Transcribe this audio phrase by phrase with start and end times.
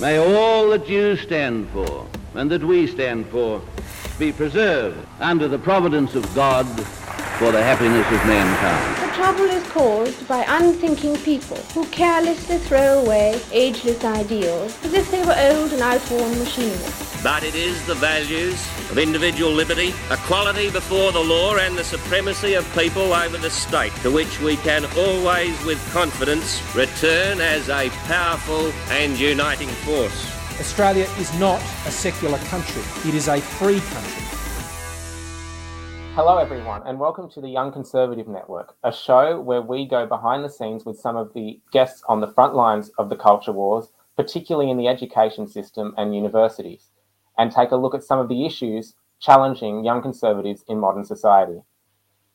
[0.00, 3.60] May all that you stand for and that we stand for
[4.16, 6.66] be preserved under the providence of God
[7.38, 9.10] for the happiness of mankind.
[9.10, 15.10] The trouble is caused by unthinking people who carelessly throw away ageless ideals as if
[15.10, 17.07] they were old and outworn machinery.
[17.30, 18.54] But it is the values
[18.90, 23.92] of individual liberty, equality before the law, and the supremacy of people over the state
[23.96, 30.26] to which we can always, with confidence, return as a powerful and uniting force.
[30.58, 34.22] Australia is not a secular country, it is a free country.
[36.14, 40.42] Hello, everyone, and welcome to the Young Conservative Network, a show where we go behind
[40.42, 43.92] the scenes with some of the guests on the front lines of the culture wars,
[44.16, 46.88] particularly in the education system and universities,
[47.38, 51.60] and take a look at some of the issues challenging young conservatives in modern society.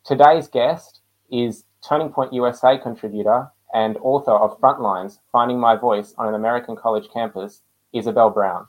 [0.06, 6.28] Today's guest is Turning Point USA contributor and author of Frontlines Finding My Voice on
[6.28, 7.62] an American College Campus,
[7.94, 8.68] Isabel Brown.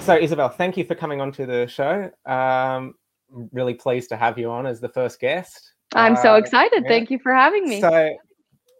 [0.00, 2.10] So, Isabel, thank you for coming onto the show.
[2.26, 2.94] Um,
[3.52, 5.72] really pleased to have you on as the first guest.
[5.94, 6.84] I'm so uh, excited.
[6.84, 6.88] Yeah.
[6.88, 7.80] Thank you for having me.
[7.80, 8.16] So,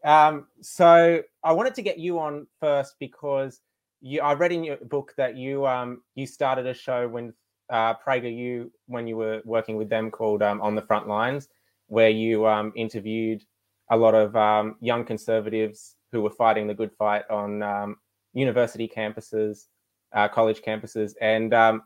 [0.05, 3.61] um, so I wanted to get you on first because
[4.01, 4.21] you.
[4.21, 7.33] I read in your book that you um, you started a show when
[7.71, 11.49] uh, PragerU when you were working with them called um, On the Front Lines,
[11.87, 13.43] where you um, interviewed
[13.91, 17.97] a lot of um, young conservatives who were fighting the good fight on um,
[18.33, 19.67] university campuses,
[20.13, 21.83] uh, college campuses, and um,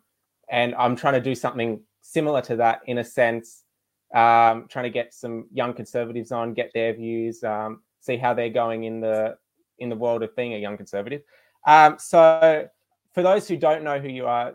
[0.50, 3.64] and I'm trying to do something similar to that in a sense,
[4.14, 8.50] um, trying to get some young conservatives on, get their views, um, see how they're
[8.50, 9.36] going in the
[9.78, 11.22] in the world of being a young conservative.
[11.66, 12.68] Um, so,
[13.12, 14.54] for those who don't know who you are,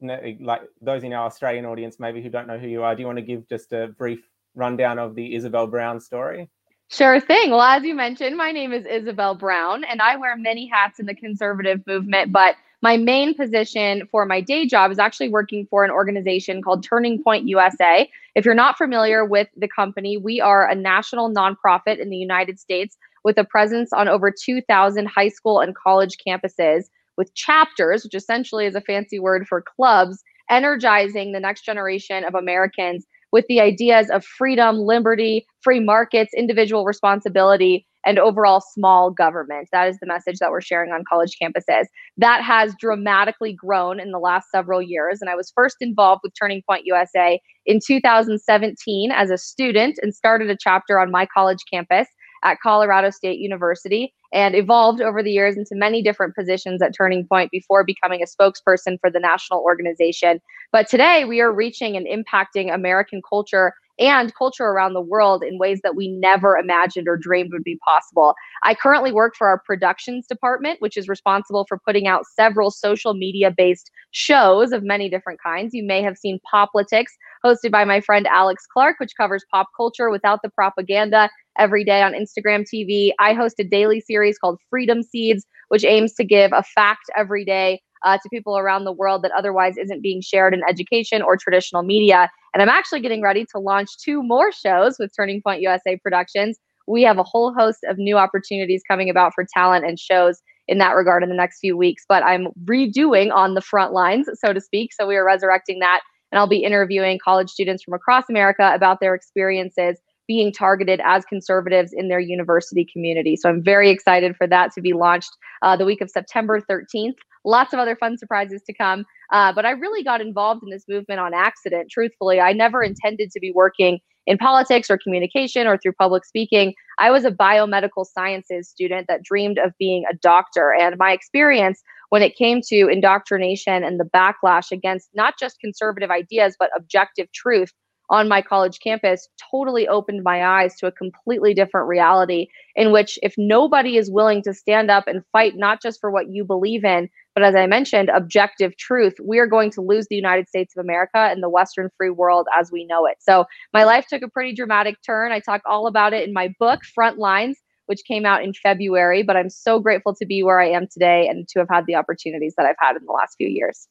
[0.00, 3.06] like those in our Australian audience, maybe who don't know who you are, do you
[3.06, 4.20] want to give just a brief
[4.54, 6.48] rundown of the Isabel Brown story?
[6.90, 7.50] Sure thing.
[7.50, 11.06] Well, as you mentioned, my name is Isabel Brown, and I wear many hats in
[11.06, 15.84] the conservative movement, but my main position for my day job is actually working for
[15.84, 18.08] an organization called Turning Point USA.
[18.34, 22.58] If you're not familiar with the company, we are a national nonprofit in the United
[22.60, 26.84] States with a presence on over 2,000 high school and college campuses
[27.16, 32.34] with chapters, which essentially is a fancy word for clubs, energizing the next generation of
[32.34, 39.68] Americans with the ideas of freedom, liberty, free markets, individual responsibility, and overall small government.
[39.72, 41.86] That is the message that we're sharing on college campuses.
[42.16, 45.20] That has dramatically grown in the last several years.
[45.20, 50.14] And I was first involved with Turning Point USA in 2017 as a student and
[50.14, 52.08] started a chapter on my college campus
[52.42, 57.26] at Colorado State University and evolved over the years into many different positions at Turning
[57.26, 60.40] Point before becoming a spokesperson for the national organization.
[60.72, 65.58] But today we are reaching and impacting American culture and culture around the world in
[65.58, 68.34] ways that we never imagined or dreamed would be possible.
[68.62, 73.14] I currently work for our productions department, which is responsible for putting out several social
[73.14, 75.74] media based shows of many different kinds.
[75.74, 77.12] You may have seen Poplitics,
[77.44, 82.02] hosted by my friend Alex Clark, which covers pop culture without the propaganda every day
[82.02, 83.10] on Instagram TV.
[83.18, 87.44] I host a daily series called Freedom Seeds, which aims to give a fact every
[87.44, 91.36] day uh, to people around the world that otherwise isn't being shared in education or
[91.36, 92.30] traditional media.
[92.54, 96.58] And I'm actually getting ready to launch two more shows with Turning Point USA Productions.
[96.86, 100.78] We have a whole host of new opportunities coming about for talent and shows in
[100.78, 102.04] that regard in the next few weeks.
[102.08, 104.92] But I'm redoing on the front lines, so to speak.
[104.92, 106.00] So we are resurrecting that.
[106.30, 109.98] And I'll be interviewing college students from across America about their experiences
[110.28, 113.34] being targeted as conservatives in their university community.
[113.34, 115.30] So I'm very excited for that to be launched
[115.62, 117.14] uh, the week of September 13th.
[117.44, 119.06] Lots of other fun surprises to come.
[119.32, 122.40] Uh, but I really got involved in this movement on accident, truthfully.
[122.40, 126.74] I never intended to be working in politics or communication or through public speaking.
[126.98, 130.74] I was a biomedical sciences student that dreamed of being a doctor.
[130.78, 136.10] And my experience when it came to indoctrination and the backlash against not just conservative
[136.10, 137.72] ideas, but objective truth
[138.10, 142.46] on my college campus totally opened my eyes to a completely different reality
[142.76, 146.30] in which if nobody is willing to stand up and fight not just for what
[146.30, 150.16] you believe in but as i mentioned objective truth we are going to lose the
[150.16, 153.16] united states of america and the western free world as we know it.
[153.20, 155.32] So my life took a pretty dramatic turn.
[155.32, 159.22] I talk all about it in my book front lines which came out in february
[159.22, 161.94] but i'm so grateful to be where i am today and to have had the
[161.94, 163.88] opportunities that i've had in the last few years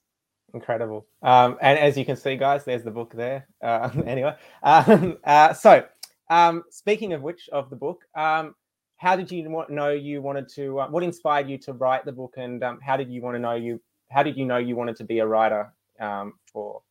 [0.54, 1.06] incredible.
[1.22, 3.48] Um, and as you can see, guys, there's the book there.
[3.62, 5.86] Uh, anyway, um, uh, so
[6.30, 8.56] um, speaking of which, of the book, um,
[8.98, 10.80] how did you know you wanted to?
[10.80, 13.40] Uh, what inspired you to write the book, and um, how did you want to
[13.40, 13.80] know you?
[14.10, 16.82] How did you know you wanted to be a writer um, for?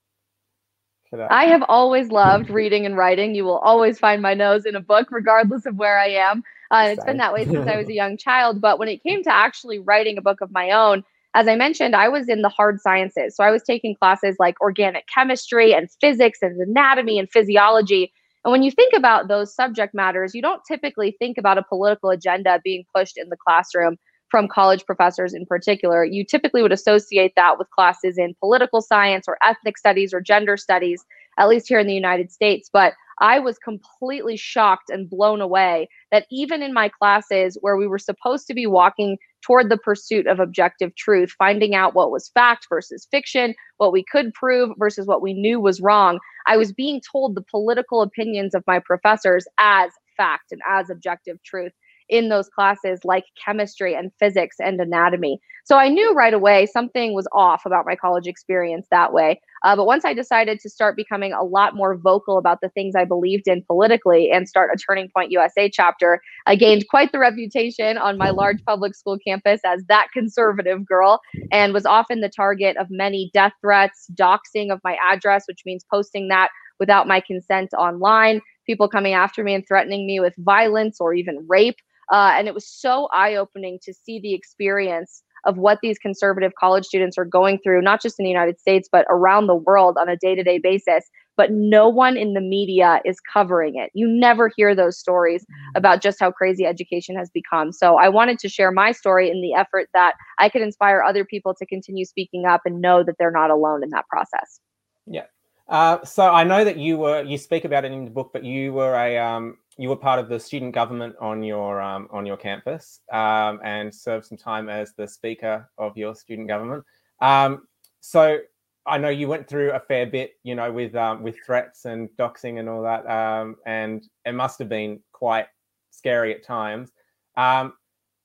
[1.10, 1.32] For that?
[1.32, 3.34] I have always loved reading and writing.
[3.34, 6.42] You will always find my nose in a book, regardless of where I am.
[6.70, 8.60] Uh, it's been that way since I was a young child.
[8.60, 11.04] But when it came to actually writing a book of my own,
[11.36, 13.36] as I mentioned, I was in the hard sciences.
[13.36, 18.10] So I was taking classes like organic chemistry and physics and anatomy and physiology.
[18.42, 22.08] And when you think about those subject matters, you don't typically think about a political
[22.08, 23.98] agenda being pushed in the classroom
[24.30, 26.06] from college professors in particular.
[26.06, 30.56] You typically would associate that with classes in political science or ethnic studies or gender
[30.56, 31.04] studies,
[31.38, 32.70] at least here in the United States.
[32.72, 37.86] But I was completely shocked and blown away that even in my classes where we
[37.86, 42.30] were supposed to be walking toward the pursuit of objective truth, finding out what was
[42.30, 46.72] fact versus fiction, what we could prove versus what we knew was wrong, I was
[46.72, 51.72] being told the political opinions of my professors as fact and as objective truth
[52.08, 55.40] in those classes like chemistry and physics and anatomy.
[55.64, 59.40] So I knew right away something was off about my college experience that way.
[59.64, 62.94] Uh, but once I decided to start becoming a lot more vocal about the things
[62.94, 67.18] I believed in politically and start a Turning Point USA chapter, I gained quite the
[67.18, 71.20] reputation on my large public school campus as that conservative girl
[71.50, 75.84] and was often the target of many death threats, doxing of my address, which means
[75.90, 81.00] posting that without my consent online, people coming after me and threatening me with violence
[81.00, 81.76] or even rape.
[82.12, 86.52] Uh, and it was so eye opening to see the experience of what these conservative
[86.58, 89.96] college students are going through, not just in the United States, but around the world
[89.98, 91.04] on a day to day basis.
[91.36, 93.90] But no one in the media is covering it.
[93.94, 95.76] You never hear those stories mm-hmm.
[95.76, 97.72] about just how crazy education has become.
[97.72, 101.24] So I wanted to share my story in the effort that I could inspire other
[101.24, 104.60] people to continue speaking up and know that they're not alone in that process.
[105.06, 105.24] Yeah.
[105.68, 108.44] Uh, so I know that you were you speak about it in the book, but
[108.44, 112.24] you were a um, you were part of the student government on your um, on
[112.24, 116.84] your campus um, and served some time as the speaker of your student government.
[117.20, 117.66] Um,
[118.00, 118.38] so
[118.86, 122.08] I know you went through a fair bit, you know, with um, with threats and
[122.18, 125.46] doxing and all that, um, and it must have been quite
[125.90, 126.90] scary at times.
[127.36, 127.74] Um,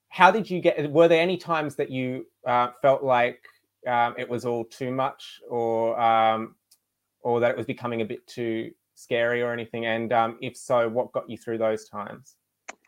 [0.08, 0.90] how did you get?
[0.90, 3.44] Were there any times that you uh, felt like
[3.84, 5.98] it was all too much, or
[7.24, 8.72] or that it was becoming a bit too
[9.02, 9.86] scary or anything?
[9.86, 12.36] And um, if so, what got you through those times?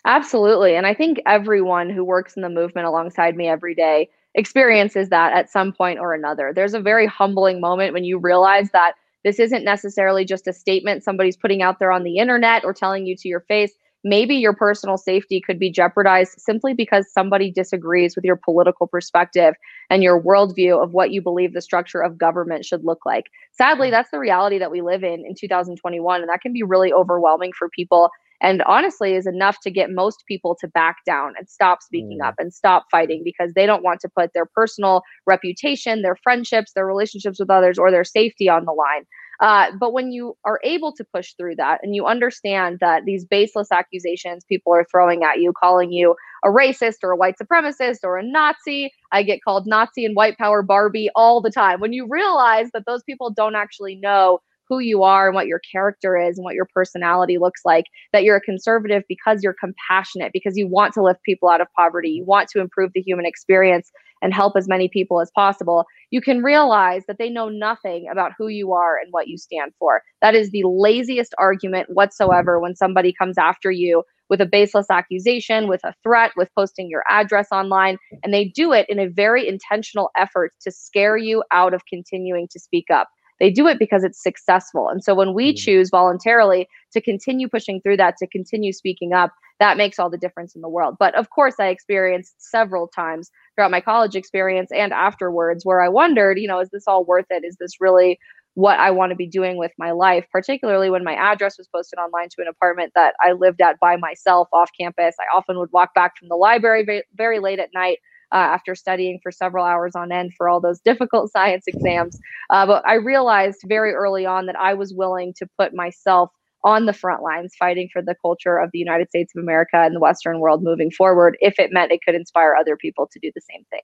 [0.05, 0.77] Absolutely.
[0.77, 5.33] And I think everyone who works in the movement alongside me every day experiences that
[5.33, 6.53] at some point or another.
[6.55, 11.03] There's a very humbling moment when you realize that this isn't necessarily just a statement
[11.03, 13.73] somebody's putting out there on the internet or telling you to your face
[14.05, 19.55] maybe your personal safety could be jeopardized simply because somebody disagrees with your political perspective
[19.91, 23.25] and your worldview of what you believe the structure of government should look like.
[23.53, 26.93] Sadly, that's the reality that we live in in 2021, and that can be really
[26.93, 28.11] overwhelming for people.
[28.41, 32.27] And honestly, is enough to get most people to back down and stop speaking mm.
[32.27, 36.73] up and stop fighting because they don't want to put their personal reputation, their friendships,
[36.75, 39.07] their relationships with others, or their safety on the line.
[39.41, 43.25] Uh, but when you are able to push through that and you understand that these
[43.25, 46.15] baseless accusations people are throwing at you, calling you
[46.45, 50.39] a racist or a white supremacist or a Nazi, I get called Nazi and white
[50.39, 51.81] power Barbie all the time.
[51.81, 55.61] When you realize that those people don't actually know who you are and what your
[55.71, 60.33] character is and what your personality looks like, that you're a conservative because you're compassionate,
[60.33, 63.27] because you want to lift people out of poverty, you want to improve the human
[63.27, 63.91] experience
[64.23, 68.33] and help as many people as possible, you can realize that they know nothing about
[68.39, 70.03] who you are and what you stand for.
[70.23, 75.69] That is the laziest argument whatsoever when somebody comes after you with a baseless accusation,
[75.69, 77.99] with a threat, with posting your address online.
[78.23, 82.49] And they do it in a very intentional effort to scare you out of continuing
[82.53, 83.09] to speak up.
[83.41, 84.89] They do it because it's successful.
[84.89, 85.57] And so when we mm.
[85.57, 90.19] choose voluntarily to continue pushing through that, to continue speaking up, that makes all the
[90.19, 90.97] difference in the world.
[90.99, 95.89] But of course, I experienced several times throughout my college experience and afterwards where I
[95.89, 97.45] wondered, you know, is this all worth it?
[97.45, 98.19] Is this really
[98.55, 101.99] what I want to be doing with my life, particularly when my address was posted
[101.99, 105.17] online to an apartment that I lived at by myself off campus.
[105.21, 107.99] I often would walk back from the library very, very late at night
[108.33, 112.19] uh, after studying for several hours on end for all those difficult science exams.
[112.51, 116.31] Uh, but I realized very early on that I was willing to put myself
[116.65, 119.95] on the front lines fighting for the culture of the United States of America and
[119.95, 123.31] the Western world moving forward if it meant it could inspire other people to do
[123.35, 123.83] the same thing.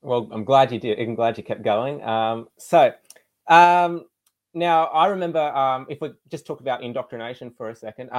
[0.00, 0.98] Well, I'm glad you did.
[0.98, 2.02] I'm glad you kept going.
[2.02, 2.92] Um, so,
[3.48, 4.06] um,
[4.54, 8.10] now I remember um, if we just talk about indoctrination for a second.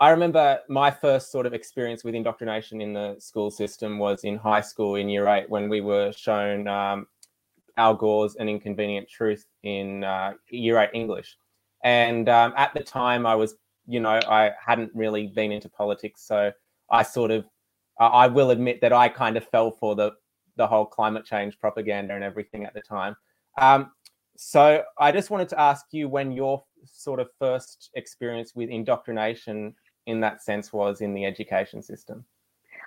[0.00, 4.36] I remember my first sort of experience with indoctrination in the school system was in
[4.36, 7.06] high school in year eight when we were shown um,
[7.76, 11.36] Al Gore's An Inconvenient Truth in uh, year eight English.
[11.84, 16.22] And um, at the time, I was, you know, I hadn't really been into politics.
[16.26, 16.50] So
[16.90, 17.44] I sort of,
[17.98, 20.12] I will admit that I kind of fell for the,
[20.56, 23.14] the whole climate change propaganda and everything at the time.
[23.58, 23.92] Um,
[24.34, 29.74] so I just wanted to ask you when your sort of first experience with indoctrination
[30.10, 32.24] in that sense was in the education system?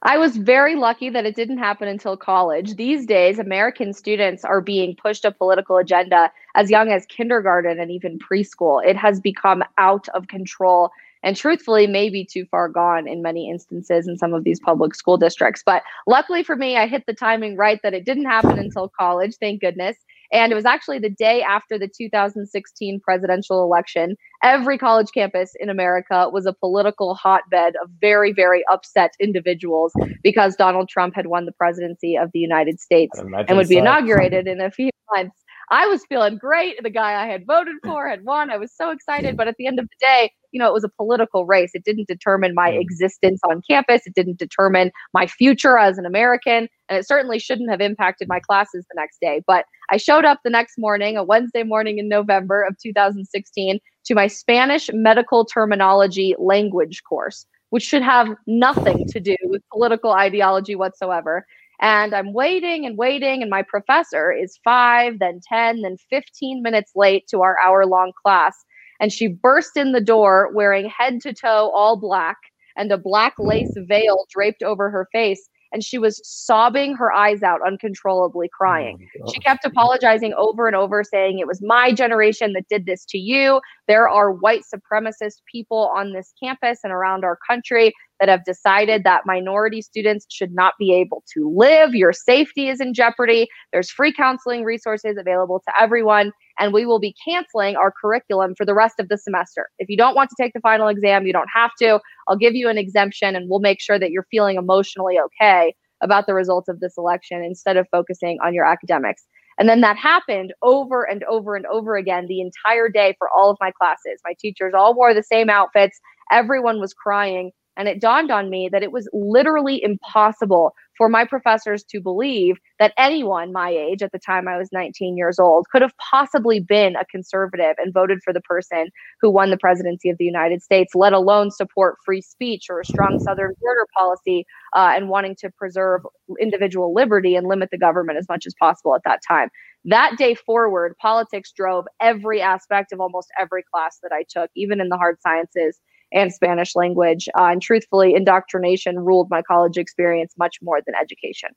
[0.06, 2.76] I was very lucky that it didn't happen until college.
[2.76, 7.90] These days, American students are being pushed a political agenda as young as kindergarten and
[7.90, 8.86] even preschool.
[8.86, 10.92] It has become out of control
[11.24, 15.18] and truthfully maybe too far gone in many instances in some of these public school
[15.18, 15.64] districts.
[15.66, 19.38] But luckily for me, I hit the timing right that it didn't happen until college,
[19.40, 19.96] thank goodness.
[20.34, 24.18] And it was actually the day after the 2016 presidential election.
[24.44, 30.56] Every college campus in America was a political hotbed of very, very upset individuals because
[30.56, 33.82] Donald Trump had won the presidency of the United States and would be so.
[33.82, 35.38] inaugurated in a few months.
[35.70, 36.82] I was feeling great.
[36.82, 38.50] The guy I had voted for had won.
[38.50, 39.38] I was so excited.
[39.38, 41.72] But at the end of the day, you know, it was a political race.
[41.74, 42.80] It didn't determine my hmm.
[42.80, 44.04] existence on campus.
[44.06, 46.70] It didn't determine my future as an American.
[46.88, 49.42] And it certainly shouldn't have impacted my classes the next day.
[49.46, 54.16] But I showed up the next morning, a Wednesday morning in November of 2016, to
[54.16, 60.76] my Spanish medical terminology language course, which should have nothing to do with political ideology
[60.76, 61.46] whatsoever.
[61.82, 66.92] And I'm waiting and waiting, and my professor is five, then 10, then 15 minutes
[66.96, 68.54] late to our hour long class.
[69.00, 72.38] And she burst in the door wearing head to toe all black
[72.76, 77.42] and a black lace veil draped over her face and she was sobbing her eyes
[77.42, 79.10] out, uncontrollably crying.
[79.22, 83.04] Oh she kept apologizing over and over, saying, It was my generation that did this
[83.06, 83.60] to you.
[83.88, 89.04] There are white supremacist people on this campus and around our country that have decided
[89.04, 91.94] that minority students should not be able to live.
[91.94, 93.48] Your safety is in jeopardy.
[93.72, 98.66] There's free counseling resources available to everyone and we will be canceling our curriculum for
[98.66, 99.70] the rest of the semester.
[99.80, 102.00] If you don't want to take the final exam, you don't have to.
[102.28, 106.28] I'll give you an exemption and we'll make sure that you're feeling emotionally okay about
[106.28, 109.26] the results of this election instead of focusing on your academics.
[109.58, 113.50] And then that happened over and over and over again the entire day for all
[113.50, 114.20] of my classes.
[114.26, 116.00] My teachers all wore the same outfits.
[116.32, 117.52] Everyone was crying.
[117.78, 122.58] And it dawned on me that it was literally impossible for my professors to believe
[122.80, 126.60] that anyone my age at the time I was 19 years old could have possibly
[126.60, 128.90] been a conservative and voted for the person
[129.22, 132.86] who won the presidency of the United States, let alone support free speech or a
[132.86, 136.02] strong Southern border policy uh, and wanting to preserve
[136.40, 139.50] individual liberty and limit the government as much as possible at that time.
[139.86, 144.80] That day forward, politics drove every aspect of almost every class that I took, even
[144.80, 145.80] in the hard sciences
[146.14, 147.28] and Spanish language.
[147.38, 151.50] Uh, and truthfully, indoctrination ruled my college experience much more than education.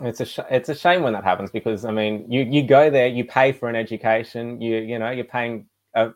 [0.00, 2.88] It's a sh- it's a shame when that happens because I mean you you go
[2.88, 6.12] there you pay for an education you you know you're paying a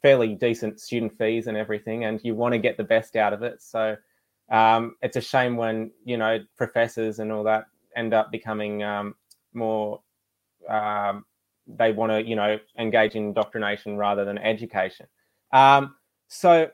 [0.00, 3.42] fairly decent student fees and everything and you want to get the best out of
[3.42, 3.96] it so
[4.50, 7.66] um, it's a shame when you know professors and all that
[7.96, 9.14] end up becoming um,
[9.52, 10.00] more
[10.70, 11.26] um,
[11.66, 15.06] they want to you know engage in indoctrination rather than education
[15.52, 15.94] um,
[16.28, 16.70] so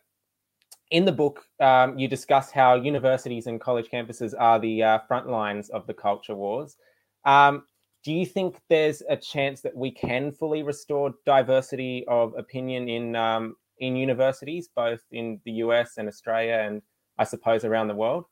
[0.90, 5.28] in the book, um, you discuss how universities and college campuses are the uh, front
[5.28, 6.76] lines of the culture wars.
[7.24, 7.64] Um,
[8.04, 13.16] do you think there's a chance that we can fully restore diversity of opinion in
[13.16, 16.82] um, in universities, both in the US and Australia, and
[17.18, 18.24] I suppose around the world?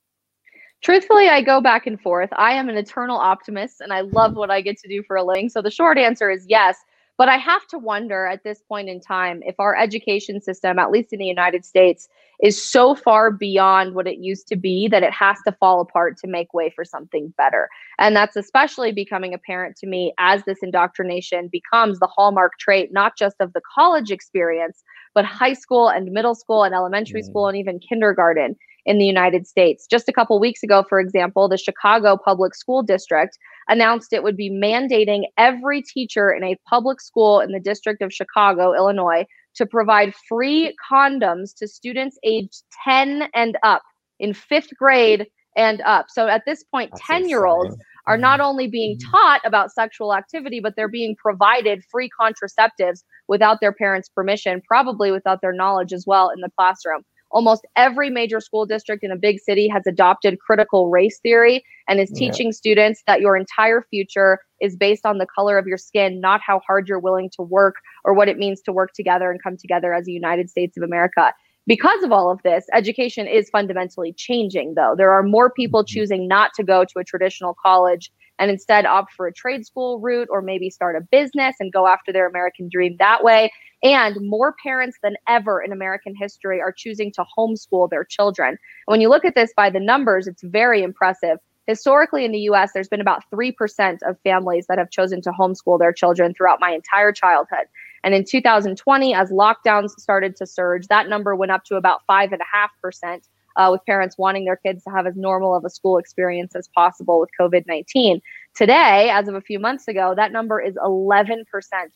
[0.83, 2.31] Truthfully, I go back and forth.
[2.33, 5.25] I am an eternal optimist, and I love what I get to do for a
[5.25, 5.49] living.
[5.49, 6.79] So the short answer is yes.
[7.19, 10.91] But I have to wonder at this point in time if our education system, at
[10.91, 12.09] least in the United States,
[12.43, 16.19] is so far beyond what it used to be that it has to fall apart
[16.19, 17.69] to make way for something better.
[17.99, 23.17] And that's especially becoming apparent to me as this indoctrination becomes the hallmark trait, not
[23.17, 27.27] just of the college experience, but high school and middle school and elementary mm.
[27.27, 28.57] school and even kindergarten
[28.87, 29.87] in the United States.
[29.87, 33.37] Just a couple weeks ago, for example, the Chicago Public School District
[33.69, 38.13] announced it would be mandating every teacher in a public school in the District of
[38.13, 39.27] Chicago, Illinois,
[39.57, 43.83] to provide free condoms to students aged 10 and up
[44.21, 45.27] in fifth grade
[45.57, 46.07] and up.
[46.09, 47.77] So at this point, 10 year olds
[48.07, 48.49] are not mm-hmm.
[48.49, 49.11] only being mm-hmm.
[49.11, 55.11] taught about sexual activity, but they're being provided free contraceptives without their parents' permission, probably
[55.11, 59.17] without their knowledge as well in the classroom almost every major school district in a
[59.17, 62.53] big city has adopted critical race theory and is teaching yeah.
[62.53, 66.61] students that your entire future is based on the color of your skin, not how
[66.67, 69.93] hard you're willing to work or what it means to work together and come together
[69.93, 71.33] as a United States of America.
[71.67, 74.95] Because of all of this, education is fundamentally changing, though.
[74.97, 75.99] There are more people mm-hmm.
[75.99, 80.01] choosing not to go to a traditional college and instead opt for a trade school
[80.01, 83.51] route or maybe start a business and go after their American dream that way.
[83.83, 88.51] And more parents than ever in American history are choosing to homeschool their children.
[88.51, 91.39] And when you look at this by the numbers, it's very impressive.
[91.67, 95.79] Historically, in the US, there's been about 3% of families that have chosen to homeschool
[95.79, 97.67] their children throughout my entire childhood.
[98.05, 103.21] And in 2020, as lockdowns started to surge, that number went up to about 5.5%.
[103.57, 106.69] uh, with parents wanting their kids to have as normal of a school experience as
[106.69, 108.21] possible with COVID 19.
[108.55, 111.43] Today, as of a few months ago, that number is 11%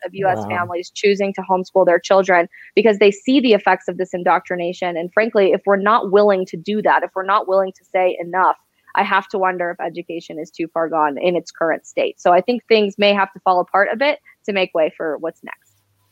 [0.05, 0.49] of US wow.
[0.49, 4.97] families choosing to homeschool their children because they see the effects of this indoctrination.
[4.97, 8.17] And frankly, if we're not willing to do that, if we're not willing to say
[8.21, 8.57] enough,
[8.95, 12.21] I have to wonder if education is too far gone in its current state.
[12.21, 15.17] So I think things may have to fall apart a bit to make way for
[15.19, 15.71] what's next.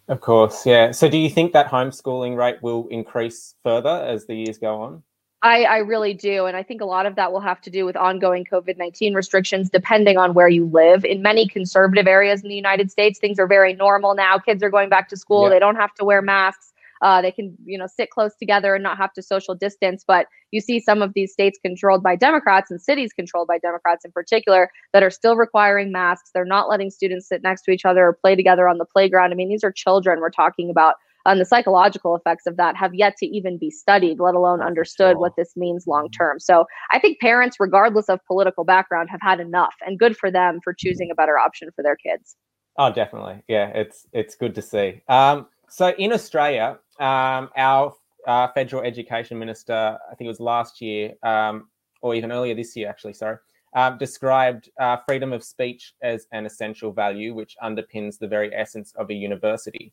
[0.09, 0.93] Of course, yeah.
[0.93, 5.03] So do you think that homeschooling rate will increase further as the years go on?
[5.43, 6.47] I, I really do.
[6.47, 9.15] And I think a lot of that will have to do with ongoing COVID 19
[9.15, 11.05] restrictions, depending on where you live.
[11.05, 14.39] In many conservative areas in the United States, things are very normal now.
[14.39, 15.51] Kids are going back to school, yeah.
[15.51, 16.73] they don't have to wear masks.
[17.01, 20.05] Uh, they can, you know, sit close together and not have to social distance.
[20.05, 24.05] But you see some of these states controlled by Democrats and cities controlled by Democrats
[24.05, 26.31] in particular that are still requiring masks.
[26.35, 29.31] They're not letting students sit next to each other or play together on the playground.
[29.33, 30.97] I mean, these are children we're talking about.
[31.29, 35.19] And the psychological effects of that have yet to even be studied, let alone understood
[35.19, 36.19] what this means long mm-hmm.
[36.19, 36.41] term.
[36.41, 40.61] So I think parents, regardless of political background, have had enough, and good for them
[40.65, 42.37] for choosing a better option for their kids.
[42.79, 43.43] Oh, definitely.
[43.49, 45.03] Yeah, it's it's good to see.
[45.09, 47.93] Um, so in Australia, um, our
[48.27, 51.69] uh, federal education minister, I think it was last year, um,
[52.01, 53.37] or even earlier this year, actually, sorry,
[53.75, 58.93] um, described uh, freedom of speech as an essential value, which underpins the very essence
[58.97, 59.93] of a university.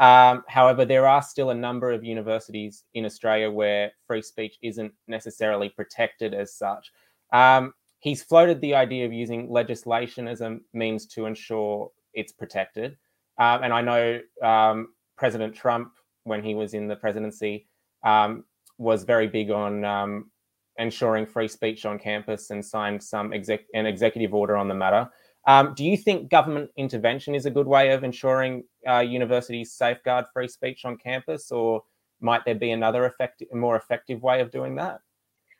[0.00, 4.92] Um, however, there are still a number of universities in Australia where free speech isn't
[5.06, 6.90] necessarily protected as such.
[7.32, 12.96] Um, he's floated the idea of using legislation as a means to ensure it's protected.
[13.38, 15.92] Um, and I know um, President Trump,
[16.24, 17.66] when he was in the presidency,
[18.04, 18.44] um,
[18.78, 20.30] was very big on um,
[20.78, 25.08] ensuring free speech on campus and signed some exec- an executive order on the matter.
[25.46, 30.26] Um, do you think government intervention is a good way of ensuring uh, universities safeguard
[30.32, 31.82] free speech on campus, or
[32.20, 35.00] might there be another effective, more effective way of doing that?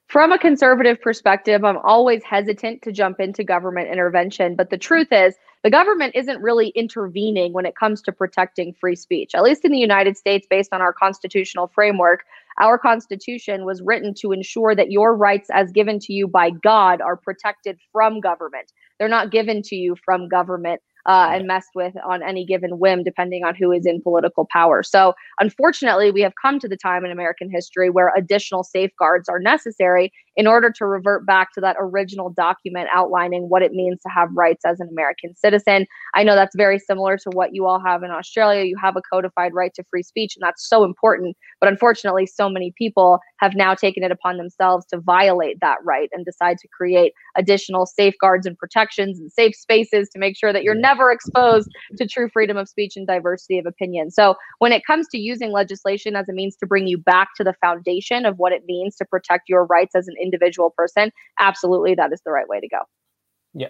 [0.08, 4.54] From a conservative perspective, I'm always hesitant to jump into government intervention.
[4.54, 8.96] But the truth is, the government isn't really intervening when it comes to protecting free
[8.96, 9.34] speech.
[9.34, 12.24] At least in the United States, based on our constitutional framework,
[12.60, 17.00] our Constitution was written to ensure that your rights, as given to you by God,
[17.00, 18.72] are protected from government.
[18.98, 23.02] They're not given to you from government uh, and messed with on any given whim,
[23.02, 24.82] depending on who is in political power.
[24.82, 29.38] So, unfortunately, we have come to the time in American history where additional safeguards are
[29.38, 34.08] necessary in order to revert back to that original document outlining what it means to
[34.08, 35.86] have rights as an American citizen.
[36.14, 38.64] I know that's very similar to what you all have in Australia.
[38.64, 41.36] You have a codified right to free speech, and that's so important.
[41.64, 46.10] But unfortunately, so many people have now taken it upon themselves to violate that right
[46.12, 50.62] and decide to create additional safeguards and protections and safe spaces to make sure that
[50.62, 54.10] you're never exposed to true freedom of speech and diversity of opinion.
[54.10, 57.44] So, when it comes to using legislation as a means to bring you back to
[57.44, 61.94] the foundation of what it means to protect your rights as an individual person, absolutely
[61.94, 62.80] that is the right way to go.
[63.54, 63.68] Yeah.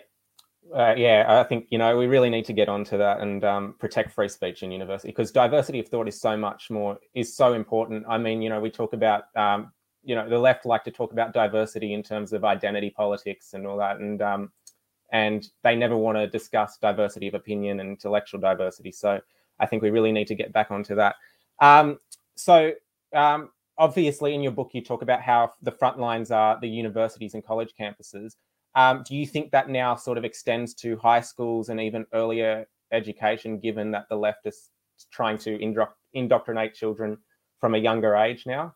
[0.73, 3.75] Uh, yeah, I think you know we really need to get onto that and um,
[3.79, 7.53] protect free speech in university because diversity of thought is so much more is so
[7.53, 8.05] important.
[8.09, 9.73] I mean, you know, we talk about um,
[10.03, 13.67] you know the left like to talk about diversity in terms of identity politics and
[13.67, 14.53] all that, and um,
[15.13, 18.91] and they never want to discuss diversity of opinion and intellectual diversity.
[18.91, 19.21] So
[19.61, 21.17] I think we really need to get back onto that.
[21.61, 21.99] Um,
[22.37, 22.73] so
[23.15, 27.35] um, obviously in your book you talk about how the front lines are the universities
[27.35, 28.37] and college campuses
[28.75, 32.67] um, do you think that now sort of extends to high schools and even earlier
[32.93, 34.71] education given that the left is
[35.13, 35.59] trying to
[36.15, 37.19] indoctrinate children
[37.61, 38.75] from a younger age now?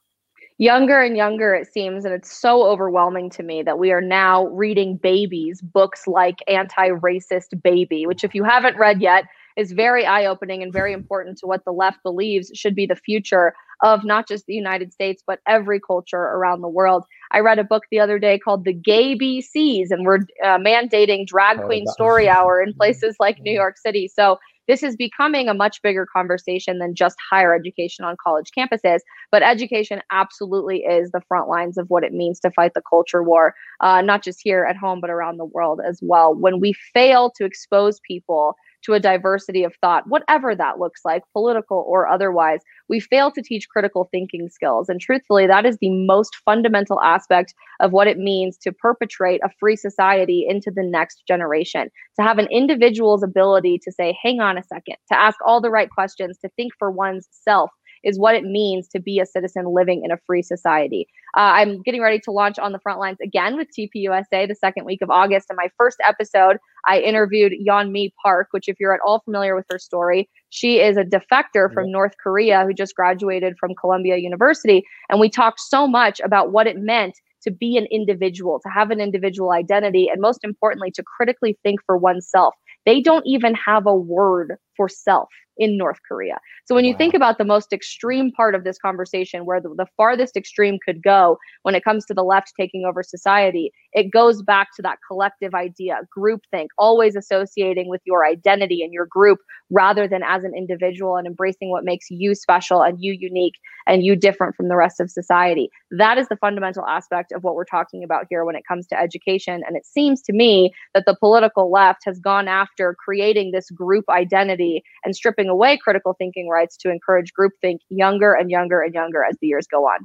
[0.59, 4.47] Younger and younger it seems and it's so overwhelming to me that we are now
[4.49, 9.25] reading babies books like anti-racist baby which if you haven't read yet
[9.57, 13.55] is very eye-opening and very important to what the left believes should be the future
[13.83, 17.05] of not just the United States, but every culture around the world.
[17.33, 21.27] I read a book the other day called The Gay BCs, and we're uh, mandating
[21.27, 24.09] drag queen story hour in places like New York City.
[24.09, 24.39] So
[24.69, 28.99] this is becoming a much bigger conversation than just higher education on college campuses.
[29.33, 33.23] But education absolutely is the front lines of what it means to fight the culture
[33.23, 36.35] war, uh, not just here at home, but around the world as well.
[36.35, 41.23] When we fail to expose people to a diversity of thought, whatever that looks like,
[41.33, 44.89] political or otherwise, we fail to teach critical thinking skills.
[44.89, 49.51] And truthfully, that is the most fundamental aspect of what it means to perpetrate a
[49.59, 51.89] free society into the next generation.
[52.17, 55.71] To have an individual's ability to say, hang on a second, to ask all the
[55.71, 57.71] right questions, to think for one's self
[58.05, 61.07] is what it means to be a citizen living in a free society.
[61.37, 64.85] Uh, I'm getting ready to launch on the front lines again with TPUSA the second
[64.85, 65.47] week of August.
[65.51, 69.67] And my first episode, I interviewed Yeonmi Park, which, if you're at all familiar with
[69.71, 74.85] her story, she is a defector from North Korea who just graduated from Columbia University.
[75.11, 78.91] And we talked so much about what it meant to be an individual, to have
[78.91, 82.55] an individual identity, and most importantly, to critically think for oneself.
[82.85, 86.39] They don't even have a word for self in North Korea.
[86.65, 89.87] So when you think about the most extreme part of this conversation, where the, the,
[89.97, 94.43] farthest extreme could go when it comes to the left taking over society, it goes
[94.43, 100.07] back to that collective idea, groupthink, always associating with your identity and your group rather
[100.07, 104.15] than as an individual and embracing what makes you special and you unique and you
[104.15, 105.71] different from the rest of society.
[105.91, 109.01] That is the fundamental aspect of what we're talking about here when it comes to
[109.01, 109.63] education.
[109.67, 114.05] And it seems to me that the political left has gone after creating this group
[114.09, 114.68] identity
[115.05, 119.37] and stripping away critical thinking rights to encourage groupthink younger and younger and younger as
[119.41, 120.01] the years go on.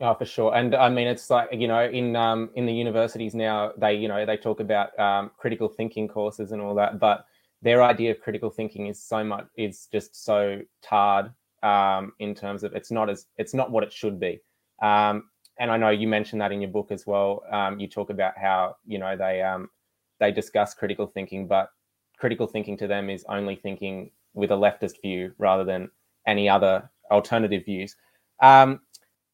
[0.00, 0.54] Oh, for sure.
[0.54, 4.06] And I mean, it's like you know, in um, in the universities now, they you
[4.06, 7.24] know they talk about um, critical thinking courses and all that, but
[7.62, 11.32] their idea of critical thinking is so much is just so tarred
[11.64, 14.40] um, in terms of it's not as it's not what it should be.
[14.80, 15.24] Um,
[15.58, 17.42] and I know you mentioned that in your book as well.
[17.50, 19.68] Um, you talk about how you know they um,
[20.20, 21.70] they discuss critical thinking, but
[22.18, 25.90] critical thinking to them is only thinking with a leftist view rather than
[26.26, 27.96] any other alternative views.
[28.40, 28.80] Um,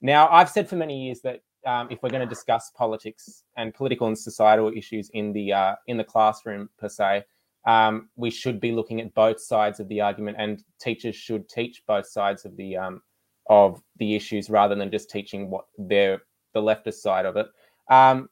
[0.01, 3.75] now, I've said for many years that um, if we're going to discuss politics and
[3.75, 7.25] political and societal issues in the uh, in the classroom per se,
[7.67, 11.83] um, we should be looking at both sides of the argument, and teachers should teach
[11.87, 13.03] both sides of the um,
[13.49, 17.47] of the issues rather than just teaching what their the leftist side of it.
[17.91, 18.29] Um,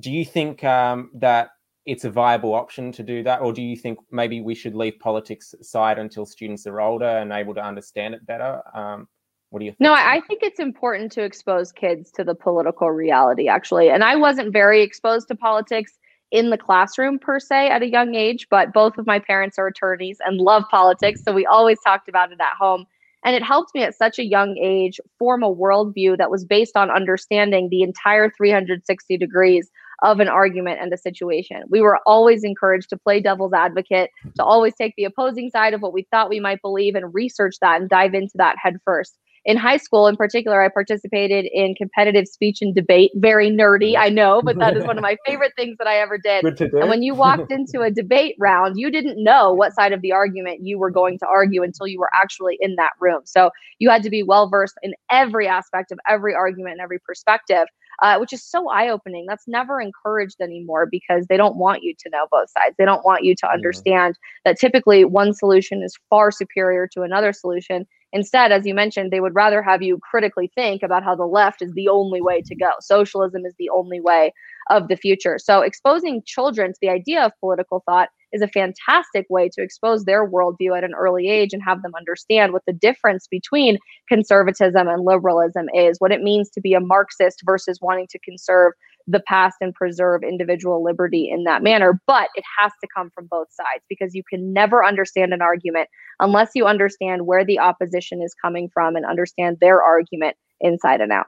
[0.00, 1.50] do you think um, that
[1.86, 4.98] it's a viable option to do that, or do you think maybe we should leave
[5.00, 8.60] politics aside until students are older and able to understand it better?
[8.74, 9.08] Um,
[9.48, 9.72] what do you?
[9.72, 9.80] Think?
[9.80, 13.90] No, I think it's important to expose kids to the political reality, actually.
[13.90, 15.98] And I wasn't very exposed to politics
[16.30, 19.66] in the classroom per se at a young age, but both of my parents are
[19.66, 22.86] attorneys and love politics, so we always talked about it at home.
[23.24, 26.76] And it helped me at such a young age form a worldview that was based
[26.76, 29.70] on understanding the entire 360 degrees
[30.02, 31.62] of an argument and the situation.
[31.68, 35.82] We were always encouraged to play devil's advocate, to always take the opposing side of
[35.82, 39.16] what we thought we might believe and research that and dive into that head first.
[39.46, 43.10] In high school, in particular, I participated in competitive speech and debate.
[43.14, 46.18] Very nerdy, I know, but that is one of my favorite things that I ever
[46.18, 46.44] did.
[46.60, 50.12] And when you walked into a debate round, you didn't know what side of the
[50.12, 53.22] argument you were going to argue until you were actually in that room.
[53.24, 56.98] So you had to be well versed in every aspect of every argument and every
[56.98, 57.66] perspective
[58.02, 59.26] uh, which is so eye opening.
[59.26, 62.74] That's never encouraged anymore because they don't want you to know both sides.
[62.78, 67.32] They don't want you to understand that typically one solution is far superior to another
[67.32, 67.86] solution.
[68.12, 71.62] Instead, as you mentioned, they would rather have you critically think about how the left
[71.62, 72.70] is the only way to go.
[72.80, 74.32] Socialism is the only way
[74.68, 75.38] of the future.
[75.38, 80.04] So, exposing children to the idea of political thought is a fantastic way to expose
[80.04, 84.88] their worldview at an early age and have them understand what the difference between conservatism
[84.88, 88.72] and liberalism is, what it means to be a Marxist versus wanting to conserve
[89.06, 92.00] the past and preserve individual liberty in that manner.
[92.06, 95.88] But it has to come from both sides because you can never understand an argument
[96.20, 101.12] unless you understand where the opposition is coming from and understand their argument inside and
[101.12, 101.26] out.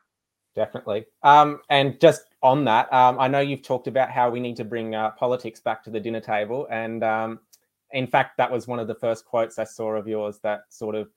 [0.55, 1.07] Definitely.
[1.23, 4.65] Um, and just on that, um, I know you've talked about how we need to
[4.65, 6.67] bring uh, politics back to the dinner table.
[6.71, 7.41] And um,
[7.93, 10.95] in fact, that was one of the first quotes I saw of yours that sort
[10.95, 11.09] of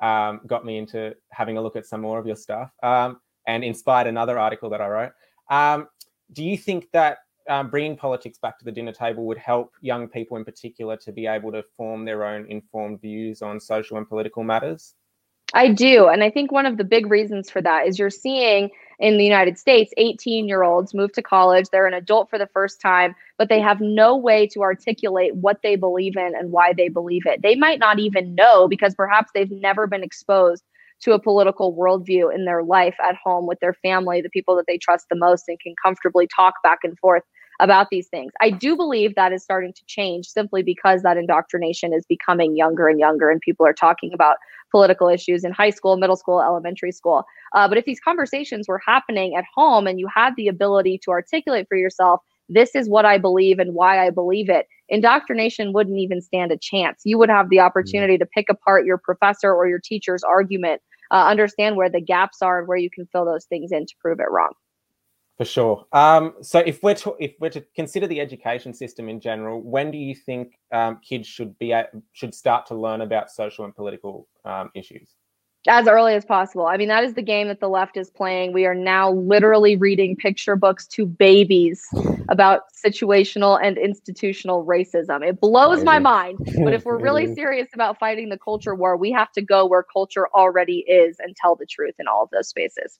[0.00, 3.62] um, got me into having a look at some more of your stuff um, and
[3.62, 5.12] inspired another article that I wrote.
[5.50, 5.88] Um,
[6.32, 7.18] do you think that
[7.70, 11.26] bringing politics back to the dinner table would help young people in particular to be
[11.26, 14.94] able to form their own informed views on social and political matters?
[15.52, 16.08] I do.
[16.08, 19.24] And I think one of the big reasons for that is you're seeing in the
[19.24, 21.66] United States 18 year olds move to college.
[21.70, 25.62] They're an adult for the first time, but they have no way to articulate what
[25.62, 27.42] they believe in and why they believe it.
[27.42, 30.62] They might not even know because perhaps they've never been exposed
[31.00, 34.66] to a political worldview in their life at home with their family, the people that
[34.66, 37.22] they trust the most, and can comfortably talk back and forth
[37.60, 38.32] about these things.
[38.40, 42.88] I do believe that is starting to change simply because that indoctrination is becoming younger
[42.88, 44.36] and younger, and people are talking about
[44.70, 47.24] political issues in high school, middle school, elementary school.
[47.54, 51.10] Uh, but if these conversations were happening at home and you had the ability to
[51.10, 55.98] articulate for yourself, this is what I believe and why I believe it, indoctrination wouldn't
[55.98, 57.02] even stand a chance.
[57.04, 61.26] You would have the opportunity to pick apart your professor or your teacher's argument, uh,
[61.26, 64.18] understand where the gaps are and where you can fill those things in to prove
[64.20, 64.50] it wrong.
[65.40, 65.86] For sure.
[65.92, 69.90] Um, so if we're to, if we're to consider the education system in general, when
[69.90, 73.74] do you think um, kids should be at, should start to learn about social and
[73.74, 75.14] political um, issues?
[75.68, 76.66] as early as possible.
[76.66, 78.52] I mean, that is the game that the left is playing.
[78.52, 81.86] We are now literally reading picture books to babies
[82.30, 85.26] about situational and institutional racism.
[85.26, 86.38] It blows my mind.
[86.64, 89.82] But if we're really serious about fighting the culture war, we have to go where
[89.82, 92.98] culture already is and tell the truth in all of those spaces.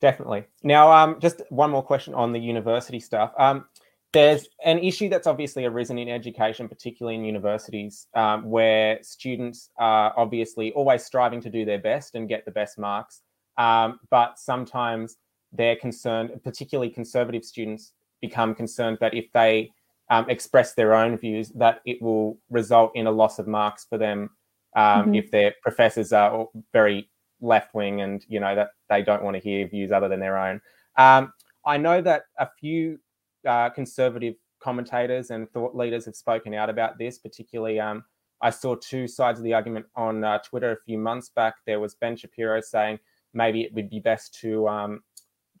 [0.00, 0.44] Definitely.
[0.62, 3.32] Now, um, just one more question on the university stuff.
[3.38, 3.64] Um,
[4.12, 10.14] there's an issue that's obviously arisen in education, particularly in universities, um, where students are
[10.16, 13.22] obviously always striving to do their best and get the best marks.
[13.58, 15.16] Um, but sometimes
[15.52, 19.70] they're concerned, particularly conservative students, become concerned that if they
[20.10, 23.98] um, express their own views, that it will result in a loss of marks for
[23.98, 24.30] them
[24.76, 25.14] um, mm-hmm.
[25.16, 29.42] if their professors are very left wing and you know that they don't want to
[29.42, 30.60] hear views other than their own.
[30.96, 31.32] Um,
[31.64, 32.98] I know that a few
[33.46, 37.18] uh, conservative commentators and thought leaders have spoken out about this.
[37.18, 38.04] Particularly, um,
[38.42, 41.54] I saw two sides of the argument on uh, Twitter a few months back.
[41.66, 42.98] There was Ben Shapiro saying
[43.34, 45.02] maybe it would be best to um,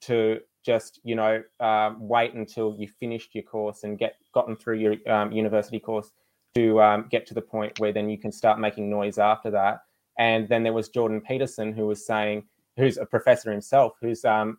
[0.00, 4.78] to just you know uh, wait until you finished your course and get gotten through
[4.78, 6.10] your um, university course
[6.54, 9.80] to um, get to the point where then you can start making noise after that.
[10.18, 12.44] And then there was Jordan Peterson who was saying,
[12.76, 14.58] who's a professor himself, who's um,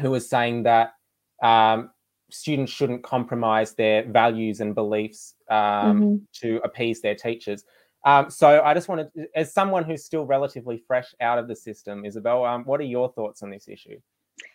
[0.00, 0.92] who was saying that
[1.42, 1.90] um,
[2.30, 6.16] students shouldn't compromise their values and beliefs um, mm-hmm.
[6.32, 7.64] to appease their teachers.
[8.04, 12.04] Um, so I just wanted, as someone who's still relatively fresh out of the system,
[12.04, 14.00] Isabel, um, what are your thoughts on this issue?